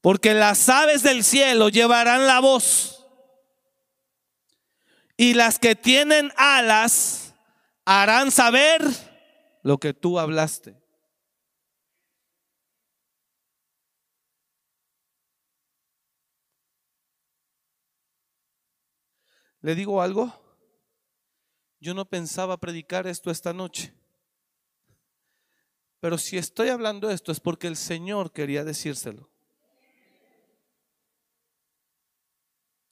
[0.00, 3.06] Porque las aves del cielo llevarán la voz.
[5.16, 7.32] Y las que tienen alas
[7.84, 8.82] harán saber
[9.62, 10.79] lo que tú hablaste.
[19.60, 20.32] ¿Le digo algo?
[21.80, 23.92] Yo no pensaba predicar esto esta noche.
[26.00, 29.28] Pero si estoy hablando esto es porque el Señor quería decírselo.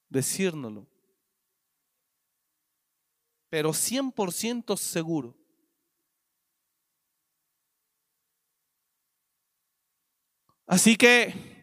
[0.08, 0.86] Decírnoslo
[3.48, 5.34] pero 100% seguro.
[10.66, 11.57] Así que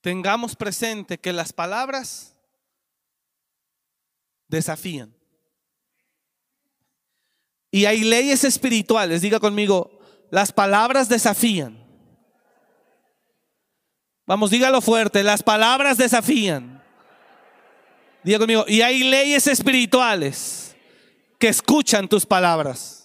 [0.00, 2.34] tengamos presente que las palabras
[4.48, 5.14] desafían.
[7.70, 11.78] Y hay leyes espirituales, diga conmigo, las palabras desafían.
[14.26, 16.82] Vamos, dígalo fuerte, las palabras desafían.
[18.22, 20.76] Diga conmigo, y hay leyes espirituales
[21.38, 22.99] que escuchan tus palabras.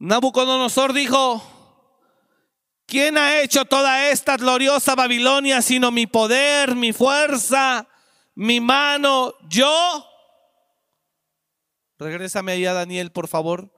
[0.00, 1.42] Nabucodonosor dijo,
[2.86, 7.86] ¿quién ha hecho toda esta gloriosa Babilonia sino mi poder, mi fuerza,
[8.34, 10.06] mi mano, yo?
[11.98, 13.74] Regrésame ahí a Daniel, por favor.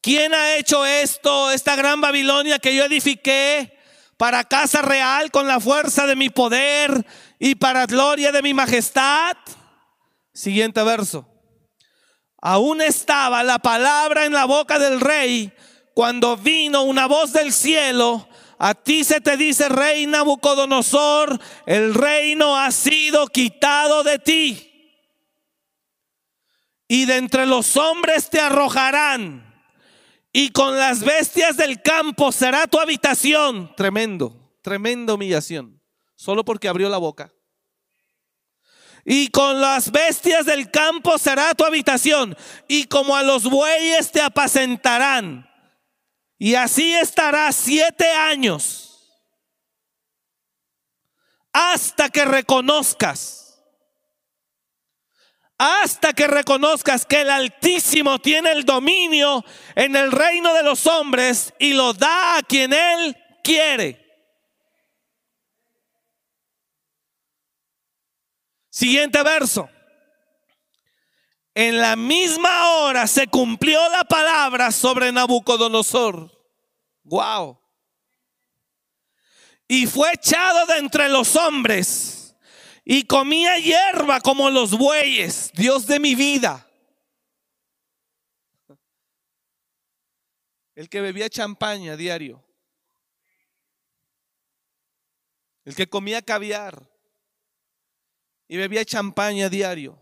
[0.00, 3.78] ¿Quién ha hecho esto, esta gran Babilonia que yo edifiqué
[4.16, 7.06] para casa real con la fuerza de mi poder
[7.38, 9.36] y para gloria de mi majestad?
[10.32, 11.31] Siguiente verso.
[12.42, 15.52] Aún estaba la palabra en la boca del rey
[15.94, 18.28] cuando vino una voz del cielo.
[18.58, 24.68] A ti se te dice, rey Nabucodonosor, el reino ha sido quitado de ti.
[26.88, 29.52] Y de entre los hombres te arrojarán
[30.32, 33.72] y con las bestias del campo será tu habitación.
[33.76, 35.80] Tremendo, tremenda humillación.
[36.16, 37.32] Solo porque abrió la boca.
[39.04, 42.36] Y con las bestias del campo será tu habitación.
[42.68, 45.48] Y como a los bueyes te apacentarán.
[46.38, 49.10] Y así estará siete años.
[51.52, 53.42] Hasta que reconozcas
[55.64, 59.44] hasta que reconozcas que el Altísimo tiene el dominio
[59.76, 64.01] en el reino de los hombres y lo da a quien Él quiere.
[68.72, 69.68] Siguiente verso.
[71.54, 76.30] En la misma hora se cumplió la palabra sobre Nabucodonosor.
[77.04, 77.60] Wow.
[79.68, 82.34] Y fue echado de entre los hombres
[82.82, 86.66] y comía hierba como los bueyes, Dios de mi vida.
[90.74, 92.42] El que bebía champaña diario.
[95.66, 96.91] El que comía caviar
[98.48, 99.98] y bebía champaña diario.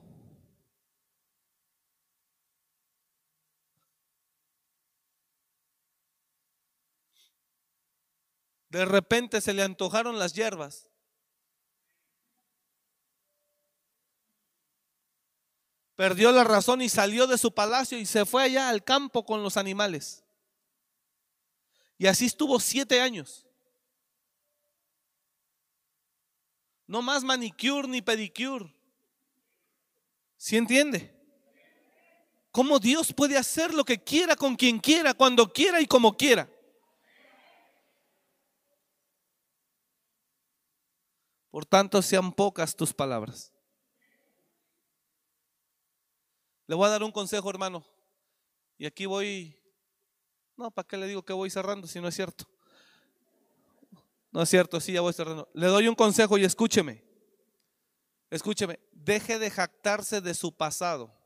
[8.68, 10.90] De repente se le antojaron las hierbas.
[16.00, 19.42] perdió la razón y salió de su palacio y se fue allá al campo con
[19.42, 20.24] los animales.
[21.98, 23.46] Y así estuvo siete años.
[26.90, 28.68] No más manicure ni pedicure.
[30.36, 31.16] ¿Sí entiende?
[32.50, 36.50] ¿Cómo Dios puede hacer lo que quiera con quien quiera, cuando quiera y como quiera?
[41.52, 43.52] Por tanto, sean pocas tus palabras.
[46.66, 47.84] Le voy a dar un consejo, hermano.
[48.78, 49.56] Y aquí voy.
[50.56, 52.48] No, ¿para qué le digo que voy cerrando si no es cierto?
[54.32, 55.48] No es cierto, sí, ya voy cerrando.
[55.54, 57.04] Le doy un consejo y escúcheme.
[58.30, 61.16] Escúcheme, deje de jactarse de su pasado.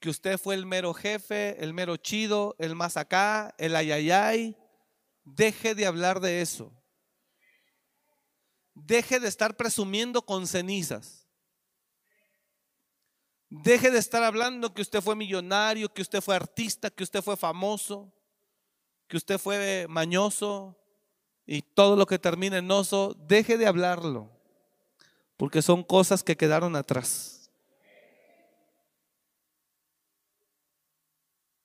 [0.00, 4.56] Que usted fue el mero jefe, el mero chido, el más acá, el ayayay.
[5.24, 6.72] Deje de hablar de eso.
[8.74, 11.26] Deje de estar presumiendo con cenizas.
[13.50, 17.36] Deje de estar hablando que usted fue millonario, que usted fue artista, que usted fue
[17.36, 18.14] famoso,
[19.08, 20.77] que usted fue mañoso
[21.50, 23.16] y todo lo que termina en oso.
[23.26, 24.30] Deje de hablarlo,
[25.38, 27.50] porque son cosas que quedaron atrás.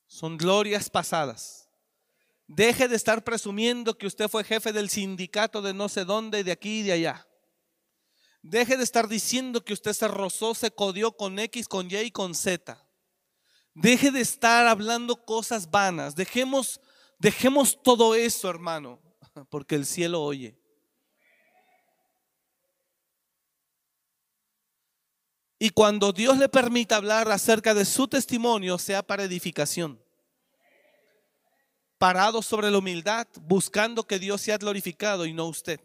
[0.07, 1.67] Son glorias pasadas.
[2.47, 6.53] Deje de estar presumiendo que usted fue jefe del sindicato de no sé dónde, de
[6.53, 7.27] aquí y de allá.
[8.41, 12.11] Deje de estar diciendo que usted se rozó, se codió con X, con Y y
[12.11, 12.81] con Z.
[13.73, 16.15] Deje de estar hablando cosas vanas.
[16.15, 16.79] Dejemos,
[17.19, 19.02] dejemos todo eso, hermano,
[19.49, 20.57] porque el cielo oye.
[25.59, 29.97] Y cuando Dios le permita hablar acerca de su testimonio, sea para edificación.
[31.97, 35.79] Parado sobre la humildad, buscando que Dios sea glorificado y no usted.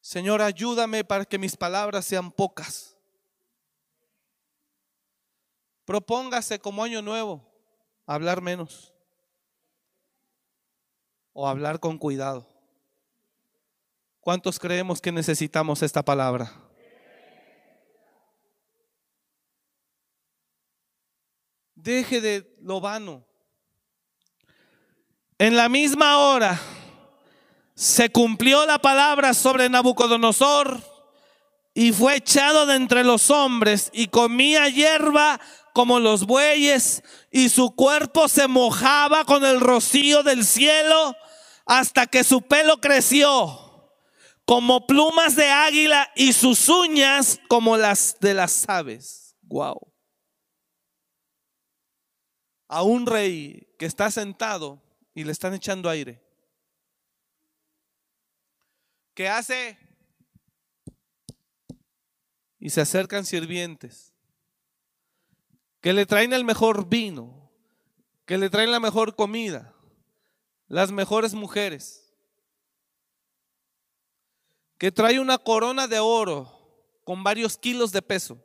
[0.00, 2.89] Señor, ayúdame para que mis palabras sean pocas.
[5.90, 7.44] Propóngase como año nuevo
[8.06, 8.94] hablar menos
[11.32, 12.46] o hablar con cuidado.
[14.20, 16.52] ¿Cuántos creemos que necesitamos esta palabra?
[21.74, 23.26] Deje de lo vano.
[25.38, 26.56] En la misma hora
[27.74, 30.80] se cumplió la palabra sobre Nabucodonosor
[31.74, 35.40] y fue echado de entre los hombres y comía hierba
[35.72, 41.14] como los bueyes y su cuerpo se mojaba con el rocío del cielo
[41.66, 43.92] hasta que su pelo creció
[44.44, 49.36] como plumas de águila y sus uñas como las de las aves.
[49.42, 49.92] Wow.
[52.68, 54.82] A un rey que está sentado
[55.14, 56.20] y le están echando aire
[59.20, 59.76] que hace
[62.58, 64.09] y se acercan sirvientes
[65.80, 67.50] que le traen el mejor vino,
[68.26, 69.74] que le traen la mejor comida,
[70.68, 72.14] las mejores mujeres,
[74.78, 76.56] que trae una corona de oro
[77.04, 78.44] con varios kilos de peso,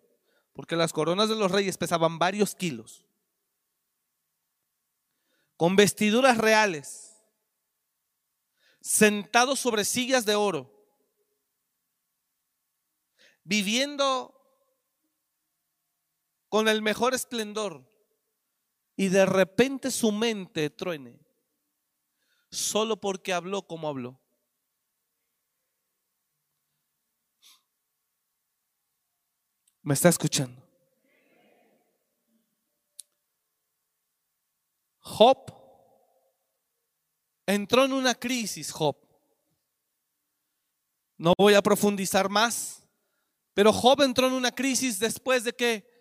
[0.54, 3.06] porque las coronas de los reyes pesaban varios kilos,
[5.58, 7.12] con vestiduras reales
[8.82, 10.72] sentados sobre sillas de oro,
[13.44, 14.35] viviendo
[16.56, 17.86] con el mejor esplendor,
[18.96, 21.20] y de repente su mente truene,
[22.50, 24.22] solo porque habló como habló.
[29.82, 30.66] ¿Me está escuchando?
[35.00, 35.54] Job
[37.48, 38.96] entró en una crisis Job.
[41.18, 42.88] No voy a profundizar más,
[43.54, 45.95] pero Job entró en una crisis después de que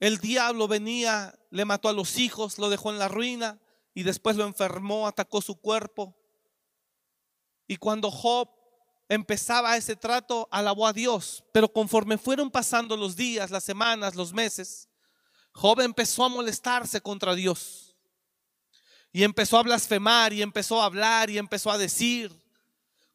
[0.00, 3.60] el diablo venía, le mató a los hijos, lo dejó en la ruina
[3.94, 6.16] y después lo enfermó, atacó su cuerpo.
[7.66, 8.48] Y cuando Job
[9.08, 14.32] empezaba ese trato, alabó a Dios, pero conforme fueron pasando los días, las semanas, los
[14.32, 14.88] meses,
[15.52, 17.96] Job empezó a molestarse contra Dios.
[19.10, 22.30] Y empezó a blasfemar y empezó a hablar y empezó a decir,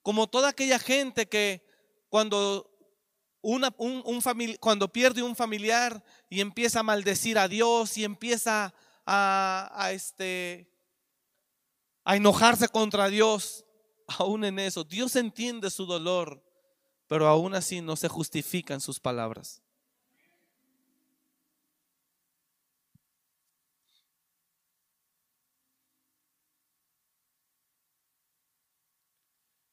[0.02, 1.66] como toda aquella gente que
[2.10, 2.73] cuando,
[3.44, 4.02] una, un,
[4.60, 8.74] cuando pierde un familiar y empieza a maldecir a Dios y empieza
[9.06, 10.72] a, a, este,
[12.06, 13.66] a enojarse contra Dios,
[14.08, 16.42] aún en eso, Dios entiende su dolor,
[17.08, 19.62] pero aún así no se justifican sus palabras.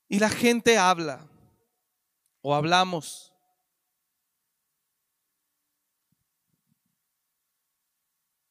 [0.09, 1.25] Y la gente habla
[2.43, 3.33] o hablamos.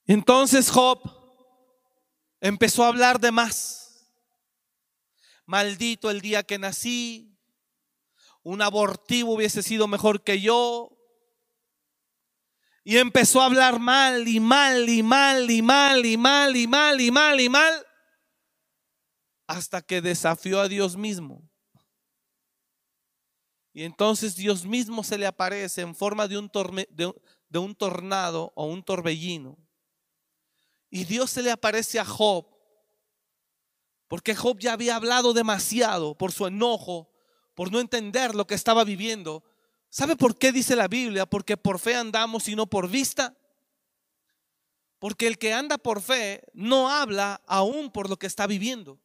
[0.10, 1.00] Entonces Job
[2.42, 4.12] empezó a hablar de más.
[5.46, 7.38] Maldito el día que nací.
[8.42, 10.98] Un abortivo hubiese sido mejor que yo.
[12.84, 17.00] Y empezó a hablar mal y mal y mal y mal y mal y mal
[17.00, 17.86] y mal y mal.
[19.46, 21.48] hasta que desafió a Dios mismo.
[23.74, 26.50] Y entonces Dios mismo se le aparece en forma de un,
[26.90, 29.69] de un tornado o un torbellino.
[30.90, 32.48] Y Dios se le aparece a Job,
[34.08, 37.12] porque Job ya había hablado demasiado por su enojo,
[37.54, 39.44] por no entender lo que estaba viviendo.
[39.90, 41.26] ¿Sabe por qué dice la Biblia?
[41.26, 43.36] Porque por fe andamos y no por vista.
[44.98, 49.00] Porque el que anda por fe no habla aún por lo que está viviendo.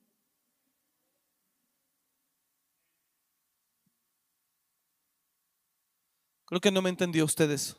[6.46, 7.76] Creo que no me entendió ustedes.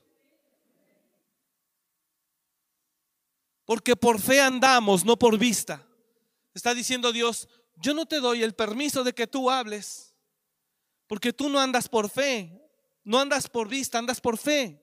[3.66, 5.86] Porque por fe andamos, no por vista.
[6.53, 10.16] Está diciendo Dios, yo no te doy el permiso de que tú hables,
[11.07, 12.61] porque tú no andas por fe,
[13.03, 14.82] no andas por vista, andas por fe.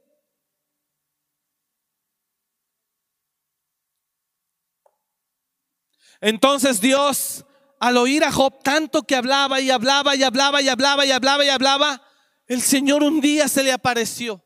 [6.20, 7.44] Entonces Dios,
[7.80, 11.44] al oír a Job tanto que hablaba y hablaba y hablaba y hablaba y hablaba
[11.44, 12.02] y hablaba,
[12.46, 14.44] el Señor un día se le apareció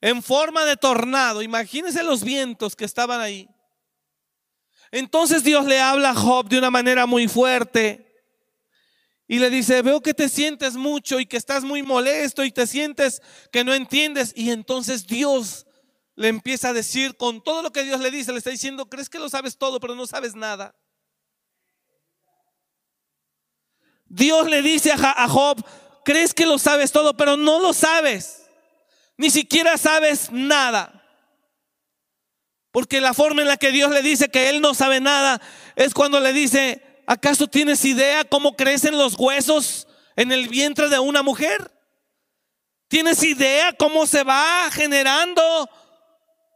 [0.00, 1.42] en forma de tornado.
[1.42, 3.48] Imagínense los vientos que estaban ahí.
[4.90, 8.04] Entonces Dios le habla a Job de una manera muy fuerte
[9.26, 12.66] y le dice, veo que te sientes mucho y que estás muy molesto y te
[12.66, 13.20] sientes
[13.52, 14.32] que no entiendes.
[14.34, 15.66] Y entonces Dios
[16.14, 19.10] le empieza a decir con todo lo que Dios le dice, le está diciendo, crees
[19.10, 20.74] que lo sabes todo, pero no sabes nada.
[24.06, 25.62] Dios le dice a Job,
[26.02, 28.37] crees que lo sabes todo, pero no lo sabes
[29.18, 30.94] ni siquiera sabes nada.
[32.70, 35.42] Porque la forma en la que Dios le dice que Él no sabe nada
[35.74, 41.00] es cuando le dice, ¿acaso tienes idea cómo crecen los huesos en el vientre de
[41.00, 41.72] una mujer?
[42.86, 45.68] ¿Tienes idea cómo se va generando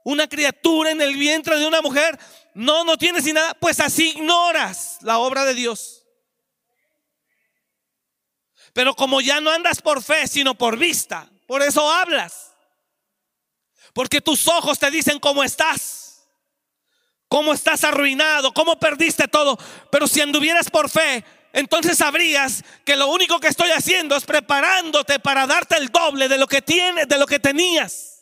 [0.04, 2.18] una criatura en el vientre de una mujer?
[2.54, 3.54] No, no tienes ni nada.
[3.54, 6.06] Pues así ignoras la obra de Dios.
[8.72, 12.51] Pero como ya no andas por fe, sino por vista, por eso hablas.
[13.92, 16.26] Porque tus ojos te dicen cómo estás.
[17.28, 19.58] Cómo estás arruinado, cómo perdiste todo.
[19.90, 25.18] Pero si anduvieras por fe, entonces sabrías que lo único que estoy haciendo es preparándote
[25.18, 28.12] para darte el doble de lo que tienes, de lo que tenías.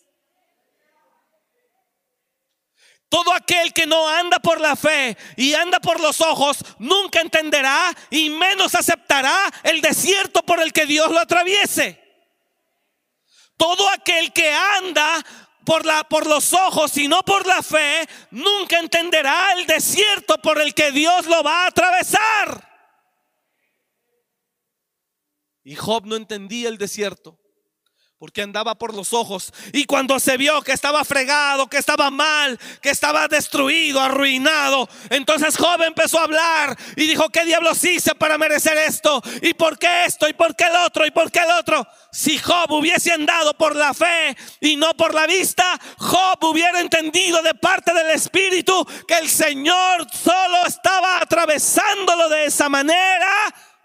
[3.08, 7.92] Todo aquel que no anda por la fe y anda por los ojos nunca entenderá
[8.08, 12.00] y menos aceptará el desierto por el que Dios lo atraviese.
[13.56, 15.24] Todo aquel que anda
[15.70, 20.74] por, la, por los ojos, sino por la fe, nunca entenderá el desierto por el
[20.74, 22.68] que Dios lo va a atravesar.
[25.62, 27.39] Y Job no entendía el desierto
[28.20, 29.50] porque andaba por los ojos.
[29.72, 35.56] Y cuando se vio que estaba fregado, que estaba mal, que estaba destruido, arruinado, entonces
[35.56, 39.22] Job empezó a hablar y dijo, ¿qué diablos hice para merecer esto?
[39.40, 40.28] ¿Y por qué esto?
[40.28, 41.06] ¿Y por qué el otro?
[41.06, 41.86] ¿Y por qué el otro?
[42.12, 47.40] Si Job hubiese andado por la fe y no por la vista, Job hubiera entendido
[47.40, 53.32] de parte del Espíritu que el Señor solo estaba atravesándolo de esa manera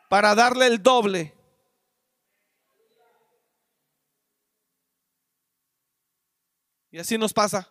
[0.10, 1.35] para darle el doble
[6.96, 7.70] Y así nos pasa.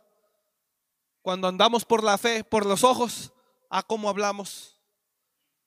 [1.22, 3.32] Cuando andamos por la fe, por los ojos,
[3.70, 4.78] a cómo hablamos,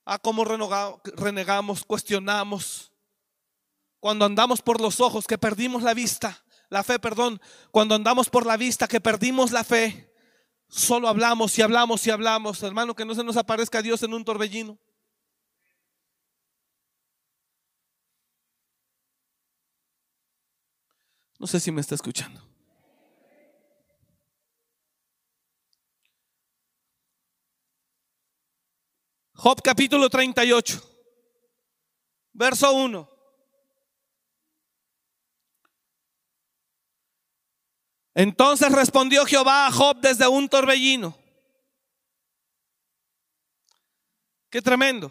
[0.04, 2.92] a cómo renegamos, cuestionamos.
[3.98, 7.40] Cuando andamos por los ojos, que perdimos la vista, la fe, perdón.
[7.72, 10.14] Cuando andamos por la vista, que perdimos la fe,
[10.68, 12.62] solo hablamos y hablamos y hablamos.
[12.62, 14.78] Hermano, que no se nos aparezca Dios en un torbellino.
[21.40, 22.48] No sé si me está escuchando.
[29.48, 30.78] Job capítulo 38,
[32.34, 33.10] verso 1.
[38.12, 41.16] Entonces respondió Jehová a Job desde un torbellino.
[44.50, 45.10] Qué tremendo.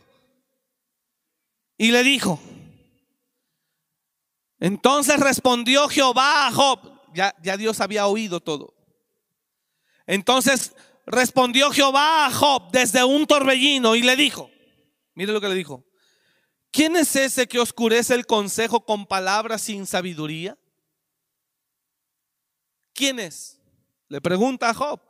[1.76, 2.40] Y le dijo,
[4.60, 7.02] entonces respondió Jehová a Job.
[7.16, 8.76] Ya, ya Dios había oído todo.
[10.06, 10.76] Entonces
[11.08, 14.52] respondió Jehová a Job desde un torbellino y le dijo,
[15.16, 15.86] mire lo que le dijo,
[16.70, 20.58] ¿quién es ese que oscurece el consejo con palabras sin sabiduría?
[22.94, 23.60] ¿Quién es?
[24.10, 25.02] Le pregunta a Job.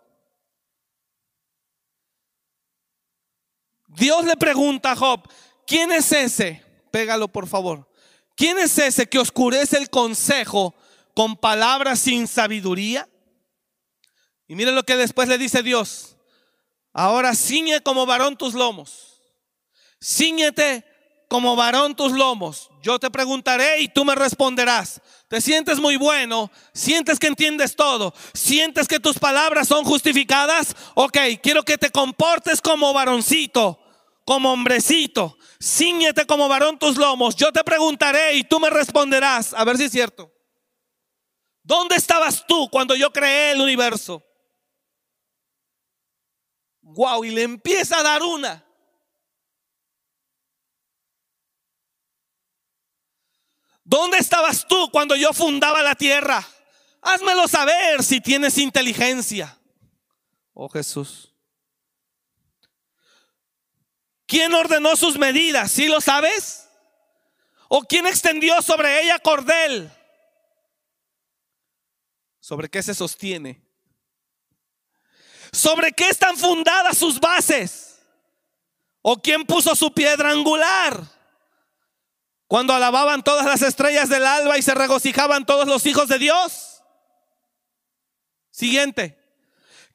[3.88, 5.28] Dios le pregunta a Job,
[5.66, 6.64] ¿quién es ese?
[6.92, 7.90] Pégalo por favor.
[8.36, 10.76] ¿Quién es ese que oscurece el consejo
[11.16, 13.10] con palabras sin sabiduría?
[14.48, 16.16] Y miren lo que después le dice Dios.
[16.94, 19.22] Ahora ciñe como varón tus lomos.
[20.02, 20.86] ciñete
[21.28, 22.70] como varón tus lomos.
[22.82, 25.02] Yo te preguntaré y tú me responderás.
[25.28, 30.74] Te sientes muy bueno, sientes que entiendes todo, sientes que tus palabras son justificadas.
[30.96, 33.78] Ok, quiero que te comportes como varoncito,
[34.26, 35.38] como hombrecito.
[35.62, 37.36] Cíñete como varón tus lomos.
[37.36, 39.54] Yo te preguntaré y tú me responderás.
[39.54, 40.32] A ver si es cierto.
[41.64, 44.24] ¿Dónde estabas tú cuando yo creé el universo?
[46.98, 48.66] Wow, y le empieza a dar una.
[53.84, 56.44] ¿Dónde estabas tú cuando yo fundaba la tierra?
[57.04, 59.60] Házmelo saber si tienes inteligencia.
[60.54, 61.32] Oh Jesús.
[64.26, 65.72] ¿Quién ordenó sus medidas?
[65.72, 66.68] ¿Sí lo sabes?
[67.70, 69.92] ¿O quién extendió sobre ella cordel?
[72.40, 73.67] ¿Sobre qué se sostiene?
[75.52, 78.00] ¿Sobre qué están fundadas sus bases?
[79.02, 81.02] ¿O quién puso su piedra angular?
[82.48, 86.82] Cuando alababan todas las estrellas del alba y se regocijaban todos los hijos de Dios.
[88.52, 89.18] Siguiente.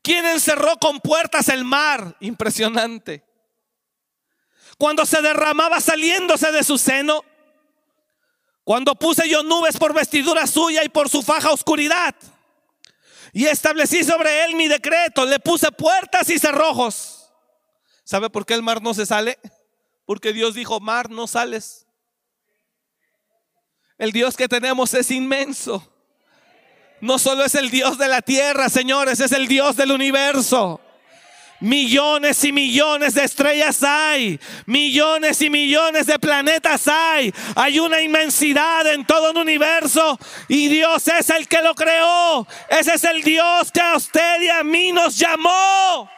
[0.03, 2.17] ¿Quién encerró con puertas el mar?
[2.21, 3.25] Impresionante.
[4.77, 7.25] Cuando se derramaba saliéndose de su seno.
[8.65, 12.15] Cuando puse yo nubes por vestidura suya y por su faja oscuridad.
[13.33, 15.25] Y establecí sobre él mi decreto.
[15.25, 17.33] Le puse puertas y cerrojos.
[18.05, 19.39] ¿Sabe por qué el mar no se sale?
[20.05, 21.87] Porque Dios dijo, mar, no sales.
[23.97, 25.89] El Dios que tenemos es inmenso.
[27.01, 30.81] No solo es el Dios de la tierra, señores, es el Dios del universo.
[31.63, 34.41] Millones y millones de estrellas hay.
[34.67, 37.33] Millones y millones de planetas hay.
[37.55, 40.19] Hay una inmensidad en todo el universo.
[40.49, 42.49] Y Dios es el que lo creó.
[42.69, 46.11] Ese es el Dios que a usted y a mí nos llamó.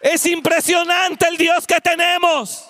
[0.00, 2.64] Es impresionante el Dios que tenemos.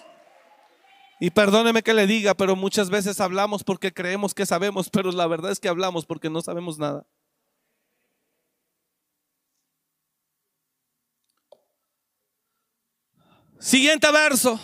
[1.21, 5.29] Y perdóneme que le diga, pero muchas veces hablamos porque creemos que sabemos, pero la
[5.29, 7.07] verdad es que hablamos porque no sabemos nada.
[13.65, 14.61] Siguiente verso.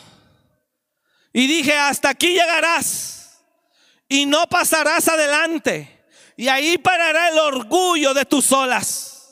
[1.33, 3.41] Y dije, hasta aquí llegarás
[4.07, 6.05] y no pasarás adelante.
[6.37, 9.31] Y ahí parará el orgullo de tus olas.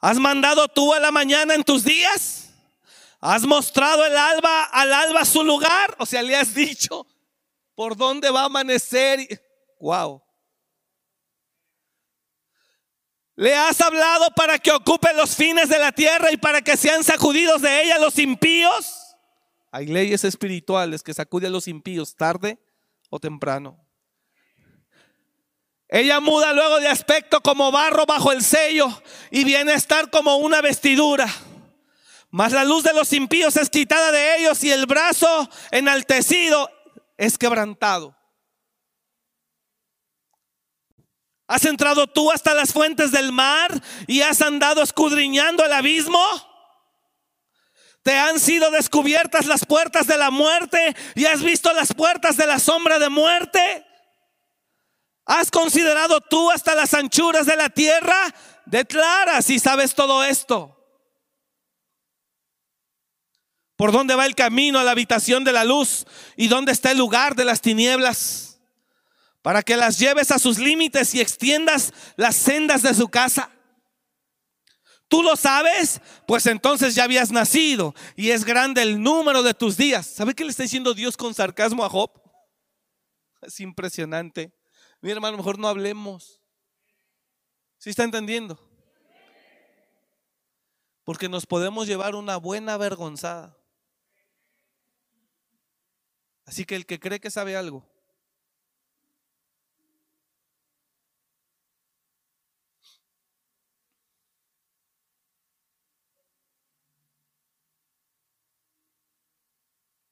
[0.00, 2.50] ¿Has mandado tú a la mañana en tus días?
[3.20, 5.94] ¿Has mostrado el alba al alba su lugar?
[6.00, 7.06] O sea, le has dicho
[7.76, 9.40] por dónde va a amanecer.
[9.78, 10.20] Wow.
[13.36, 17.04] Le has hablado para que ocupe los fines de la tierra y para que sean
[17.04, 19.14] sacudidos de ella los impíos.
[19.70, 22.58] Hay leyes espirituales que sacuden a los impíos tarde
[23.10, 23.86] o temprano.
[25.88, 28.88] Ella muda luego de aspecto como barro bajo el sello
[29.30, 31.28] y viene a estar como una vestidura.
[32.30, 36.70] Mas la luz de los impíos es quitada de ellos y el brazo enaltecido
[37.18, 38.15] es quebrantado.
[41.48, 43.70] ¿Has entrado tú hasta las fuentes del mar
[44.06, 46.20] y has andado escudriñando el abismo?
[48.02, 52.46] ¿Te han sido descubiertas las puertas de la muerte y has visto las puertas de
[52.46, 53.84] la sombra de muerte?
[55.24, 58.16] ¿Has considerado tú hasta las anchuras de la tierra?
[58.64, 60.72] Declara si sabes todo esto.
[63.76, 66.06] ¿Por dónde va el camino a la habitación de la luz?
[66.36, 68.45] ¿Y dónde está el lugar de las tinieblas?
[69.46, 73.48] Para que las lleves a sus límites y extiendas las sendas de su casa.
[75.06, 76.00] ¿Tú lo sabes?
[76.26, 80.04] Pues entonces ya habías nacido y es grande el número de tus días.
[80.04, 82.10] ¿Sabe qué le está diciendo Dios con sarcasmo a Job?
[83.40, 84.52] Es impresionante.
[85.00, 86.42] Mi hermano, mejor no hablemos.
[87.78, 88.58] ¿Sí está entendiendo?
[91.04, 93.56] Porque nos podemos llevar una buena avergonzada.
[96.46, 97.88] Así que el que cree que sabe algo,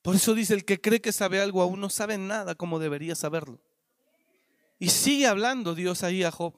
[0.04, 3.14] Por eso dice, el que cree que sabe algo aún no sabe nada como debería
[3.14, 3.58] saberlo.
[4.78, 6.54] Y sigue hablando Dios ahí a Job.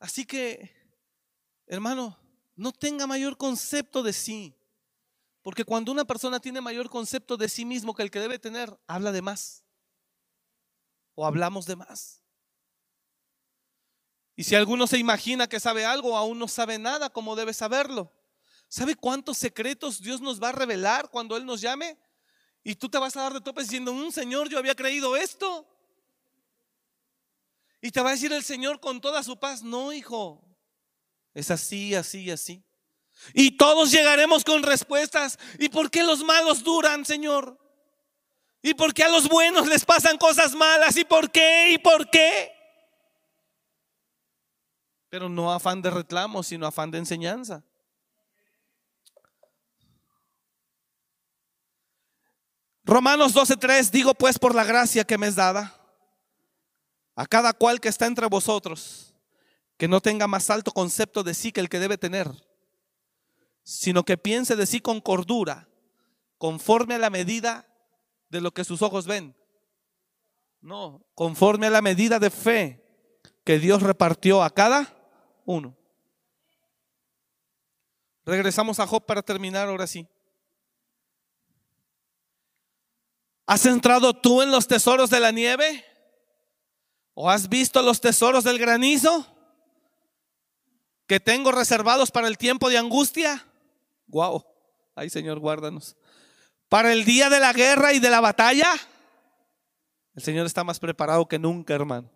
[0.00, 0.74] Así que,
[1.68, 2.18] hermano,
[2.56, 4.56] no tenga mayor concepto de sí.
[5.40, 8.76] Porque cuando una persona tiene mayor concepto de sí mismo que el que debe tener,
[8.88, 9.62] habla de más.
[11.14, 12.24] O hablamos de más.
[14.34, 18.12] Y si alguno se imagina que sabe algo, aún no sabe nada como debe saberlo.
[18.70, 21.98] ¿Sabe cuántos secretos Dios nos va a revelar cuando Él nos llame?
[22.62, 25.66] Y tú te vas a dar de topes diciendo, un Señor, yo había creído esto.
[27.82, 30.44] Y te va a decir el Señor con toda su paz, no, hijo,
[31.34, 32.62] es así, así, así.
[33.34, 35.36] Y todos llegaremos con respuestas.
[35.58, 37.58] ¿Y por qué los malos duran, Señor?
[38.62, 40.96] ¿Y por qué a los buenos les pasan cosas malas?
[40.96, 41.72] ¿Y por qué?
[41.72, 42.52] ¿Y por qué?
[45.08, 47.64] Pero no afán de reclamo, sino afán de enseñanza.
[52.84, 55.76] Romanos 12:3, digo pues por la gracia que me es dada
[57.14, 59.14] a cada cual que está entre vosotros,
[59.76, 62.30] que no tenga más alto concepto de sí que el que debe tener,
[63.62, 65.68] sino que piense de sí con cordura,
[66.38, 67.66] conforme a la medida
[68.30, 69.36] de lo que sus ojos ven.
[70.62, 72.82] No, conforme a la medida de fe
[73.44, 74.94] que Dios repartió a cada
[75.44, 75.76] uno.
[78.24, 80.06] Regresamos a Job para terminar ahora sí.
[83.50, 85.84] ¿Has entrado tú en los tesoros de la nieve?
[87.14, 89.26] ¿O has visto los tesoros del granizo
[91.08, 93.44] que tengo reservados para el tiempo de angustia?
[94.06, 94.46] Wow,
[94.94, 95.96] ay Señor, guárdanos.
[96.68, 98.72] Para el día de la guerra y de la batalla,
[100.14, 102.08] el Señor está más preparado que nunca, hermano.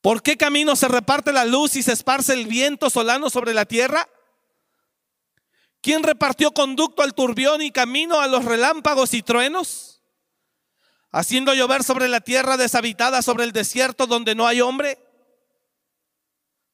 [0.00, 3.64] ¿Por qué camino se reparte la luz y se esparce el viento solano sobre la
[3.64, 4.08] tierra?
[5.80, 10.02] ¿Quién repartió conducto al turbión y camino a los relámpagos y truenos?
[11.10, 14.98] Haciendo llover sobre la tierra deshabitada, sobre el desierto donde no hay hombre.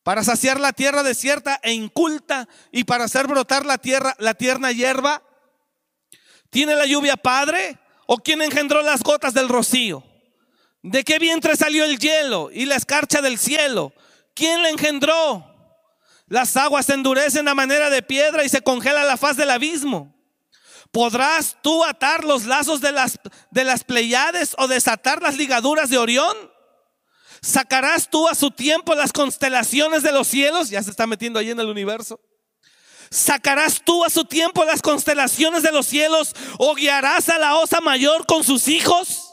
[0.03, 4.73] Para saciar la tierra desierta e inculta y para hacer brotar la tierra, la tierna
[4.73, 5.23] hierba.
[6.51, 7.79] ¿Tiene la lluvia padre?
[8.07, 10.05] ¿O quién engendró las gotas del rocío?
[10.83, 13.95] ¿De qué vientre salió el hielo y la escarcha del cielo?
[14.35, 15.54] ¿Quién la engendró?
[16.27, 20.15] Las aguas se endurecen a manera de piedra y se congela la faz del abismo.
[20.91, 23.19] ¿Podrás tú atar los lazos de las,
[23.51, 26.37] de las Pleiades o desatar las ligaduras de Orión?
[27.43, 30.71] ¿Sacarás tú a su tiempo las constelaciones de los cielos?
[30.71, 32.21] Ya se está metiendo ahí en el universo.
[33.11, 37.81] ¿Sacarás tú a su tiempo las constelaciones de los cielos o guiarás a la osa
[37.81, 39.24] mayor con sus hijos?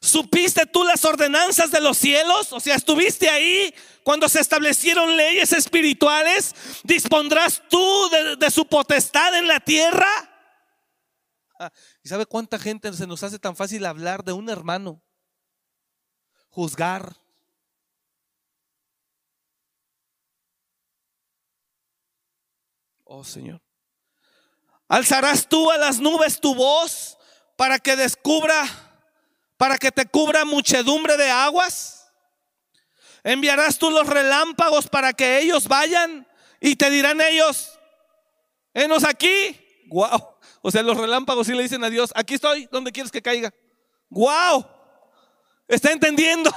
[0.00, 2.52] ¿Supiste tú las ordenanzas de los cielos?
[2.52, 3.74] O sea, estuviste ahí
[4.04, 6.54] cuando se establecieron leyes espirituales.
[6.84, 10.08] ¿Dispondrás tú de, su potestad en la tierra?
[11.58, 11.72] Ah,
[12.04, 15.02] ¿Y sabe cuánta gente se nos hace tan fácil hablar de un hermano?
[16.50, 17.16] Juzgar.
[23.04, 23.60] Oh Señor.
[24.86, 27.18] ¿Alzarás tú a las nubes tu voz
[27.56, 28.87] para que descubra
[29.58, 32.10] para que te cubra muchedumbre de aguas?
[33.22, 36.26] ¿Enviarás tú los relámpagos para que ellos vayan
[36.60, 37.78] y te dirán ellos,
[38.72, 39.60] enos aquí?
[39.88, 40.36] Wow.
[40.62, 43.52] O sea, los relámpagos sí le dicen a Dios, aquí estoy, ¿dónde quieres que caiga?
[44.08, 44.66] Wow.
[45.66, 46.50] ¿Está entendiendo?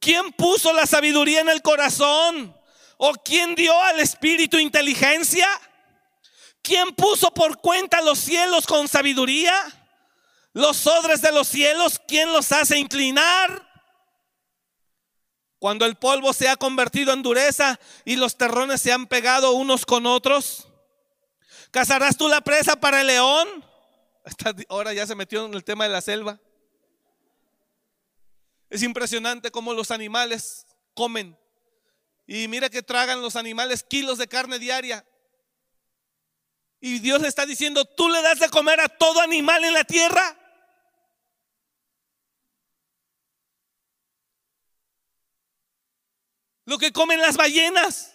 [0.00, 2.56] ¿Quién puso la sabiduría en el corazón?
[2.96, 5.48] ¿O quién dio al espíritu inteligencia?
[6.62, 9.54] ¿Quién puso por cuenta los cielos con sabiduría?
[10.54, 13.68] Los odres de los cielos, ¿quién los hace inclinar?
[15.58, 19.84] Cuando el polvo se ha convertido en dureza y los terrones se han pegado unos
[19.84, 20.68] con otros.
[21.72, 23.48] ¿Cazarás tú la presa para el león?
[24.68, 26.38] Ahora ya se metió en el tema de la selva.
[28.70, 31.36] Es impresionante cómo los animales comen.
[32.28, 35.04] Y mira que tragan los animales kilos de carne diaria.
[36.78, 40.38] Y Dios está diciendo, tú le das de comer a todo animal en la tierra.
[46.64, 48.14] Lo que comen las ballenas.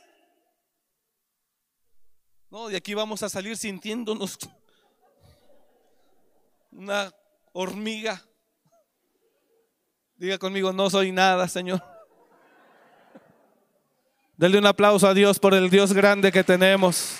[2.50, 4.38] No, de aquí vamos a salir sintiéndonos
[6.72, 7.14] una
[7.54, 8.24] hormiga.
[10.16, 11.82] Diga conmigo, no soy nada, Señor.
[14.36, 17.20] Denle un aplauso a Dios por el Dios grande que tenemos.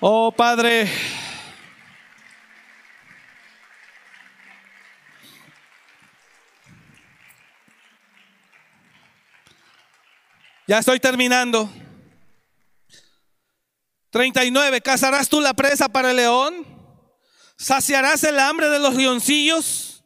[0.00, 0.86] Oh Padre,
[10.66, 11.70] Ya estoy terminando.
[14.10, 14.80] 39.
[14.80, 16.66] ¿Cazarás tú la presa para el león?
[17.58, 20.04] ¿Saciarás el hambre de los leoncillos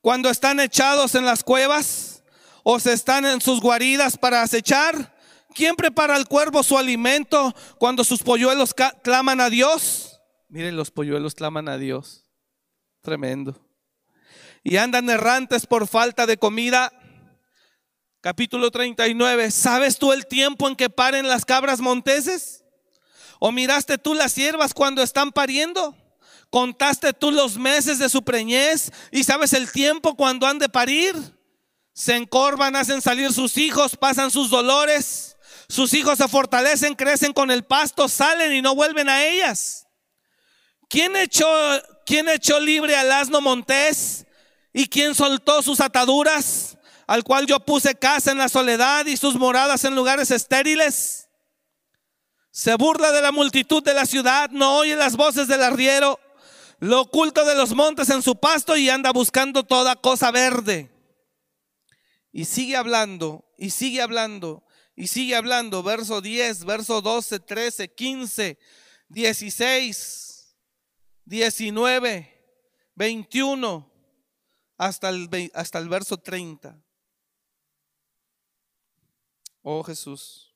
[0.00, 2.24] cuando están echados en las cuevas
[2.64, 5.16] o se están en sus guaridas para acechar?
[5.54, 10.20] ¿Quién prepara al cuervo su alimento cuando sus polluelos claman a Dios?
[10.48, 12.26] Miren, los polluelos claman a Dios.
[13.00, 13.64] Tremendo.
[14.64, 16.92] Y andan errantes por falta de comida
[18.20, 22.64] capítulo 39, ¿sabes tú el tiempo en que paren las cabras monteses?
[23.38, 25.96] ¿O miraste tú las siervas cuando están pariendo?
[26.50, 31.14] ¿Contaste tú los meses de su preñez y sabes el tiempo cuando han de parir?
[31.94, 35.36] Se encorvan, hacen salir sus hijos, pasan sus dolores.
[35.68, 39.86] Sus hijos se fortalecen, crecen con el pasto, salen y no vuelven a ellas.
[40.88, 41.46] ¿Quién echó,
[42.04, 44.26] quién echó libre al asno montés?
[44.72, 46.69] ¿Y quién soltó sus ataduras?
[47.10, 51.28] Al cual yo puse casa en la soledad y sus moradas en lugares estériles.
[52.52, 56.20] Se burla de la multitud de la ciudad, no oye las voces del arriero,
[56.78, 60.88] lo oculto de los montes en su pasto y anda buscando toda cosa verde.
[62.30, 64.62] Y sigue hablando, y sigue hablando,
[64.94, 65.82] y sigue hablando.
[65.82, 68.56] Verso 10, verso 12, 13, 15,
[69.08, 70.56] 16,
[71.24, 72.44] 19,
[72.94, 73.92] 21,
[74.78, 76.80] hasta el, hasta el verso 30.
[79.62, 80.50] Oh Jesús.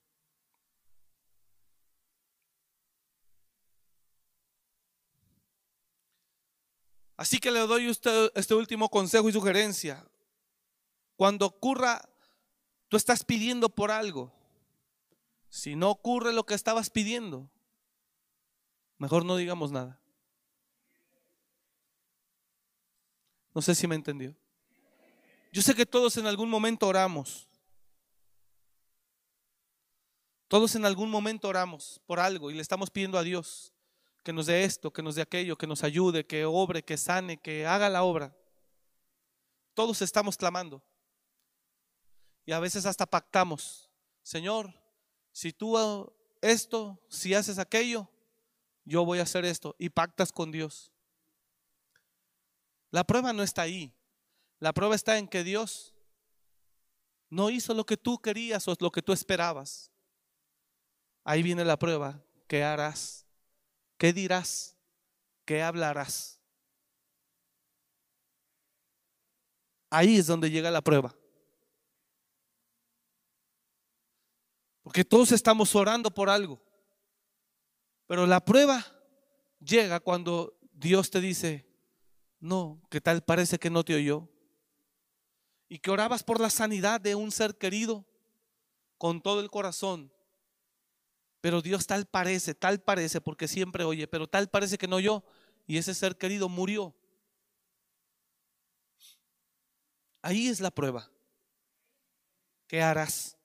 [7.17, 10.05] Así que le doy usted este último consejo y sugerencia.
[11.15, 12.09] Cuando ocurra,
[12.89, 14.33] tú estás pidiendo por algo.
[15.49, 17.49] Si no ocurre lo que estabas pidiendo,
[18.97, 20.01] mejor no digamos nada.
[23.53, 24.35] No sé si me entendió.
[25.53, 27.47] Yo sé que todos en algún momento oramos.
[30.47, 33.73] Todos en algún momento oramos por algo y le estamos pidiendo a Dios
[34.23, 37.37] que nos dé esto, que nos dé aquello, que nos ayude, que obre, que sane,
[37.37, 38.35] que haga la obra.
[39.75, 40.83] Todos estamos clamando.
[42.45, 43.89] Y a veces hasta pactamos,
[44.23, 44.73] Señor,
[45.31, 45.77] si tú
[46.41, 48.09] esto, si haces aquello,
[48.83, 49.75] yo voy a hacer esto.
[49.77, 50.91] Y pactas con Dios.
[52.91, 53.93] La prueba no está ahí.
[54.59, 55.93] La prueba está en que Dios
[57.29, 59.91] no hizo lo que tú querías o lo que tú esperabas.
[61.25, 62.21] Ahí viene la prueba.
[62.47, 63.25] ¿Qué harás?
[63.97, 64.77] ¿Qué dirás?
[65.43, 66.39] ¿Qué hablarás?
[69.89, 71.15] Ahí es donde llega la prueba.
[74.83, 76.61] Porque todos estamos orando por algo.
[78.05, 78.85] Pero la prueba
[79.59, 81.65] llega cuando Dios te dice,
[82.39, 84.29] no, que tal parece que no te oyó.
[85.67, 88.05] Y que orabas por la sanidad de un ser querido
[88.99, 90.11] con todo el corazón.
[91.45, 95.23] Pero Dios tal parece, tal parece, porque siempre oye, pero tal parece que no oyó.
[95.67, 96.95] Y ese ser querido murió.
[100.23, 101.11] Ahí es la prueba.
[102.65, 103.37] ¿Qué harás?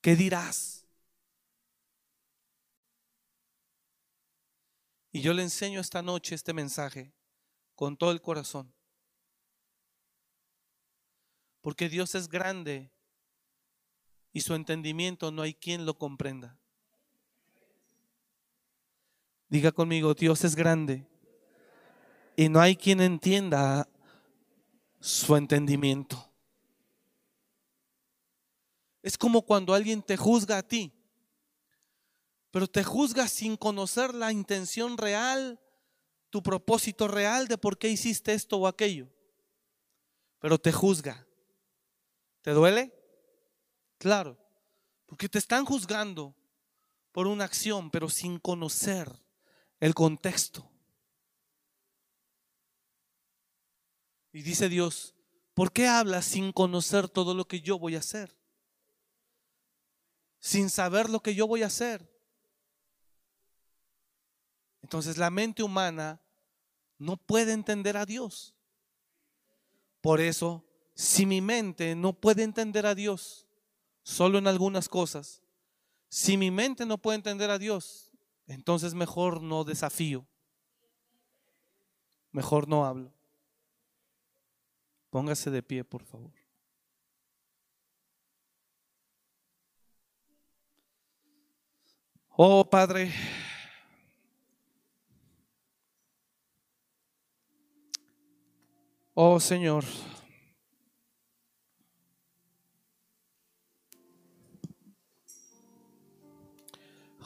[0.00, 0.86] ¿Qué dirás?
[5.10, 7.12] Y yo le enseño esta noche este mensaje
[7.74, 8.72] con todo el corazón.
[11.62, 12.92] Porque Dios es grande
[14.36, 16.58] y su entendimiento no hay quien lo comprenda.
[19.48, 21.08] Diga conmigo, Dios es grande
[22.36, 23.88] y no hay quien entienda
[25.00, 26.22] su entendimiento.
[29.02, 30.92] Es como cuando alguien te juzga a ti,
[32.50, 35.58] pero te juzga sin conocer la intención real,
[36.28, 39.08] tu propósito real de por qué hiciste esto o aquello.
[40.40, 41.26] Pero te juzga.
[42.42, 42.95] ¿Te duele?
[43.98, 44.38] Claro,
[45.06, 46.34] porque te están juzgando
[47.12, 49.10] por una acción, pero sin conocer
[49.80, 50.70] el contexto.
[54.32, 55.14] Y dice Dios,
[55.54, 58.36] ¿por qué hablas sin conocer todo lo que yo voy a hacer?
[60.46, 62.08] sin saber lo que yo voy a hacer.
[64.80, 66.20] Entonces la mente humana
[66.98, 68.54] no puede entender a Dios.
[70.00, 73.45] Por eso, si mi mente no puede entender a Dios,
[74.06, 75.42] solo en algunas cosas,
[76.08, 78.12] si mi mente no puede entender a Dios,
[78.46, 80.24] entonces mejor no desafío,
[82.30, 83.12] mejor no hablo.
[85.10, 86.30] Póngase de pie, por favor.
[92.36, 93.12] Oh Padre,
[99.14, 99.84] oh Señor,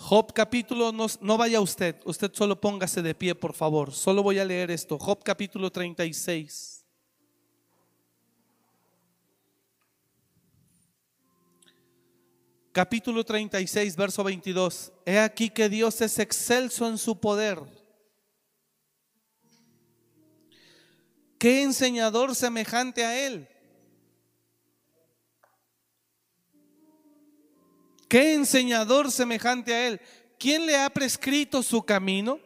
[0.00, 3.92] Job capítulo, no, no, vaya usted, usted solo póngase de pie, por favor.
[3.92, 4.98] Solo voy a leer esto.
[4.98, 6.80] Job capítulo 36.
[12.72, 14.92] capítulo 36, verso 22.
[15.04, 17.58] He aquí que Dios es excelso en su poder.
[21.38, 23.48] ¿Qué enseñador semejante a Él?
[28.10, 30.00] ¿Qué enseñador semejante a él?
[30.36, 32.40] ¿Quién le ha prescrito su camino?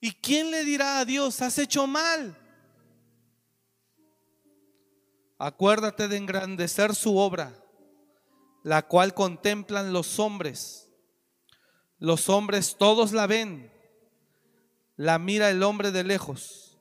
[0.00, 2.34] ¿Y quién le dirá a Dios, has hecho mal?
[5.38, 7.52] Acuérdate de engrandecer su obra,
[8.62, 10.90] la cual contemplan los hombres.
[11.98, 13.70] Los hombres todos la ven,
[14.96, 16.78] la mira el hombre de lejos.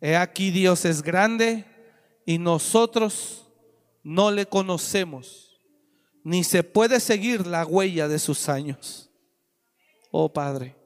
[0.00, 1.64] He aquí Dios es grande
[2.24, 3.48] y nosotros
[4.04, 5.47] no le conocemos,
[6.28, 9.08] ni se puede seguir la huella de sus años.
[10.10, 10.76] Oh Padre.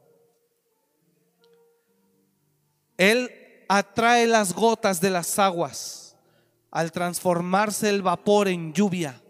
[2.97, 3.29] Él
[3.69, 6.17] atrae las gotas de las aguas
[6.71, 9.21] al transformarse el vapor en lluvia,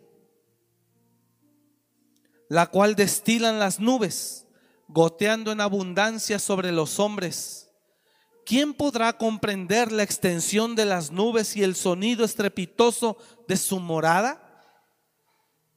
[2.51, 4.47] la cual destilan las nubes,
[4.89, 7.71] goteando en abundancia sobre los hombres.
[8.45, 13.17] ¿Quién podrá comprender la extensión de las nubes y el sonido estrepitoso
[13.49, 14.42] de su morada?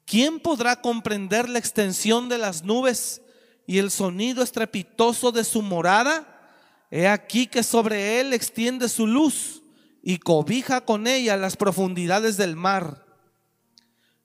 [0.05, 3.21] ¿Quién podrá comprender la extensión de las nubes
[3.65, 6.31] y el sonido estrepitoso de su morada?
[6.91, 9.63] He aquí que sobre él extiende su luz
[10.03, 13.03] y cobija con ella las profundidades del mar.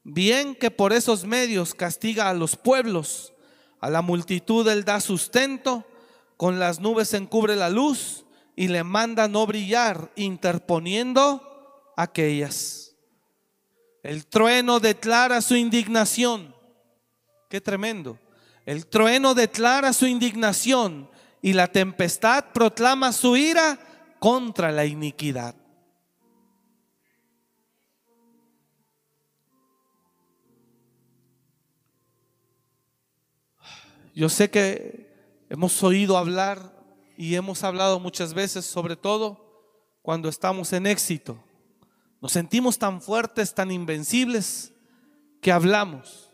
[0.05, 3.33] Bien que por esos medios castiga a los pueblos,
[3.81, 5.87] a la multitud él da sustento,
[6.37, 8.25] con las nubes encubre la luz
[8.57, 12.90] y le manda no brillar, interponiendo aquellas.
[14.03, 16.55] El trueno declara su indignación.
[17.49, 18.19] Qué tremendo.
[18.65, 21.11] El trueno declara su indignación
[21.43, 23.79] y la tempestad proclama su ira
[24.19, 25.55] contra la iniquidad.
[34.15, 36.75] Yo sé que hemos oído hablar
[37.17, 41.43] y hemos hablado muchas veces, sobre todo cuando estamos en éxito.
[42.21, 44.73] Nos sentimos tan fuertes, tan invencibles,
[45.41, 46.31] que hablamos.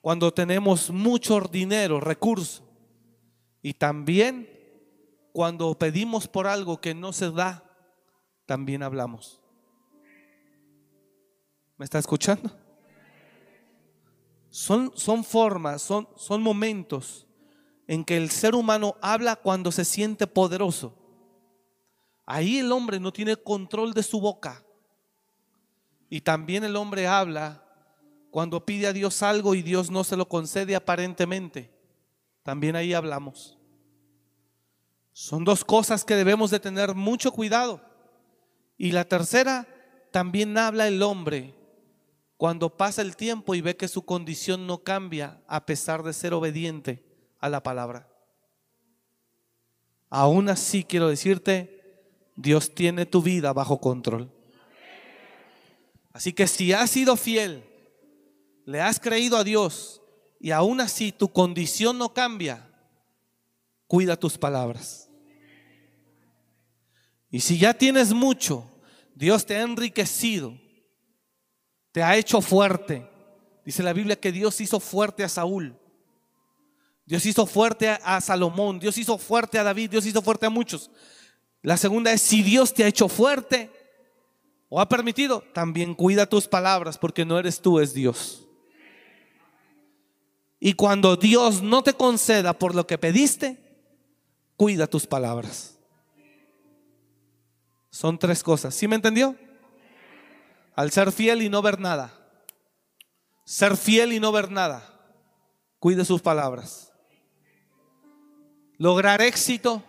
[0.00, 2.62] Cuando tenemos mucho dinero, recurso.
[3.62, 4.48] Y también
[5.32, 7.64] cuando pedimos por algo que no se da,
[8.46, 9.40] también hablamos.
[11.76, 12.50] ¿Me está escuchando?
[14.50, 17.26] Son, son formas, son, son momentos
[17.88, 20.96] en que el ser humano habla cuando se siente poderoso.
[22.26, 24.64] Ahí el hombre no tiene control de su boca.
[26.14, 27.60] Y también el hombre habla
[28.30, 31.72] cuando pide a Dios algo y Dios no se lo concede aparentemente.
[32.44, 33.58] También ahí hablamos.
[35.12, 37.80] Son dos cosas que debemos de tener mucho cuidado.
[38.78, 39.66] Y la tercera,
[40.12, 41.56] también habla el hombre
[42.36, 46.32] cuando pasa el tiempo y ve que su condición no cambia a pesar de ser
[46.32, 47.04] obediente
[47.40, 48.08] a la palabra.
[50.10, 52.04] Aún así quiero decirte,
[52.36, 54.30] Dios tiene tu vida bajo control.
[56.14, 57.64] Así que si has sido fiel,
[58.64, 60.00] le has creído a Dios
[60.38, 62.70] y aún así tu condición no cambia,
[63.88, 65.10] cuida tus palabras.
[67.30, 68.64] Y si ya tienes mucho,
[69.16, 70.56] Dios te ha enriquecido,
[71.90, 73.10] te ha hecho fuerte.
[73.66, 75.76] Dice la Biblia que Dios hizo fuerte a Saúl.
[77.06, 80.92] Dios hizo fuerte a Salomón, Dios hizo fuerte a David, Dios hizo fuerte a muchos.
[81.60, 83.83] La segunda es, si Dios te ha hecho fuerte
[84.74, 88.44] o ha permitido, también cuida tus palabras porque no eres tú, es Dios.
[90.58, 93.56] Y cuando Dios no te conceda por lo que pediste,
[94.56, 95.78] cuida tus palabras.
[97.88, 98.74] Son tres cosas.
[98.74, 99.36] ¿Sí me entendió?
[100.74, 102.12] al ser fiel y no ver nada.
[103.44, 104.82] Ser fiel y no ver nada.
[105.78, 106.92] Cuide sus palabras.
[108.76, 109.84] Lograr éxito,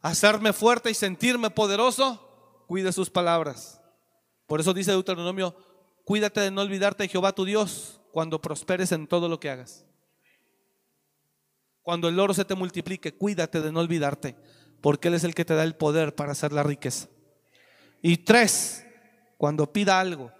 [0.00, 3.78] hacerme fuerte y sentirme poderoso, cuide sus palabras.
[4.48, 5.54] Por eso dice Deuteronomio,
[6.04, 9.84] cuídate de no olvidarte de Jehová tu Dios cuando prosperes en todo lo que hagas.
[11.82, 14.34] Cuando el oro se te multiplique, cuídate de no olvidarte,
[14.80, 17.08] porque Él es el que te da el poder para hacer la riqueza.
[18.00, 18.86] Y tres,
[19.36, 20.32] cuando pida algo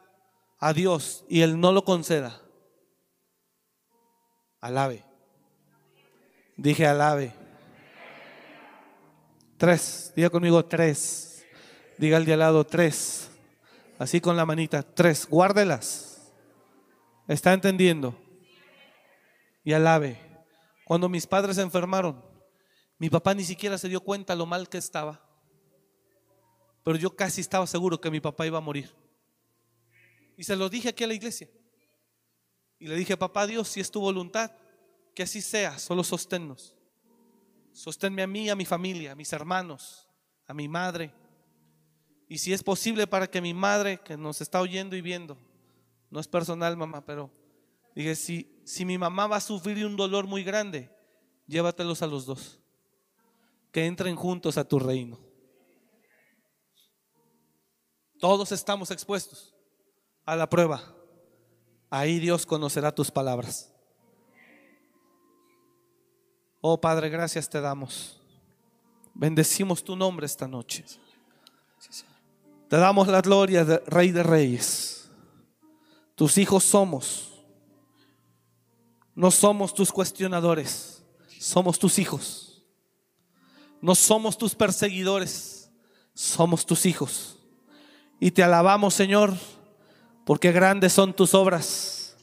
[0.59, 2.41] a Dios y Él no lo conceda,
[4.61, 5.05] alabe.
[6.57, 7.35] Dije alabe.
[9.59, 11.45] Tres, diga conmigo tres.
[11.99, 13.28] Diga al de al lado tres.
[13.99, 15.27] Así con la manita, tres.
[15.29, 16.33] Guárdelas.
[17.27, 18.19] ¿Está entendiendo?
[19.65, 20.19] Y alabe.
[20.85, 22.25] Cuando mis padres enfermaron,
[22.99, 25.29] mi papá ni siquiera se dio cuenta lo mal que estaba
[26.89, 28.91] pero yo casi estaba seguro que mi papá iba a morir.
[30.39, 31.47] Y se lo dije aquí a la iglesia.
[32.79, 34.53] Y le dije, papá Dios, si es tu voluntad,
[35.15, 36.75] que así sea, solo sosténnos.
[37.75, 40.09] Sosténme a mí, a mi familia, a mis hermanos,
[40.47, 41.13] a mi madre.
[42.29, 45.39] Y si es posible para que mi madre, que nos está oyendo y viendo,
[46.11, 47.31] no es personal, mamá, pero
[47.99, 50.89] Dije, si, si mi mamá va a sufrir un dolor muy grande,
[51.49, 52.61] llévatelos a los dos.
[53.73, 55.19] Que entren juntos a tu reino.
[58.21, 59.53] Todos estamos expuestos
[60.25, 60.95] a la prueba.
[61.91, 63.75] Ahí Dios conocerá tus palabras.
[66.61, 68.21] Oh Padre, gracias te damos.
[69.13, 70.85] Bendecimos tu nombre esta noche.
[72.69, 75.11] Te damos la gloria de Rey de Reyes.
[76.15, 77.33] Tus hijos somos.
[79.15, 81.03] No somos tus cuestionadores,
[81.41, 82.63] somos tus hijos.
[83.81, 85.71] No somos tus perseguidores,
[86.15, 87.39] somos tus hijos.
[88.21, 89.35] Y te alabamos, Señor,
[90.25, 92.17] porque grandes son tus obras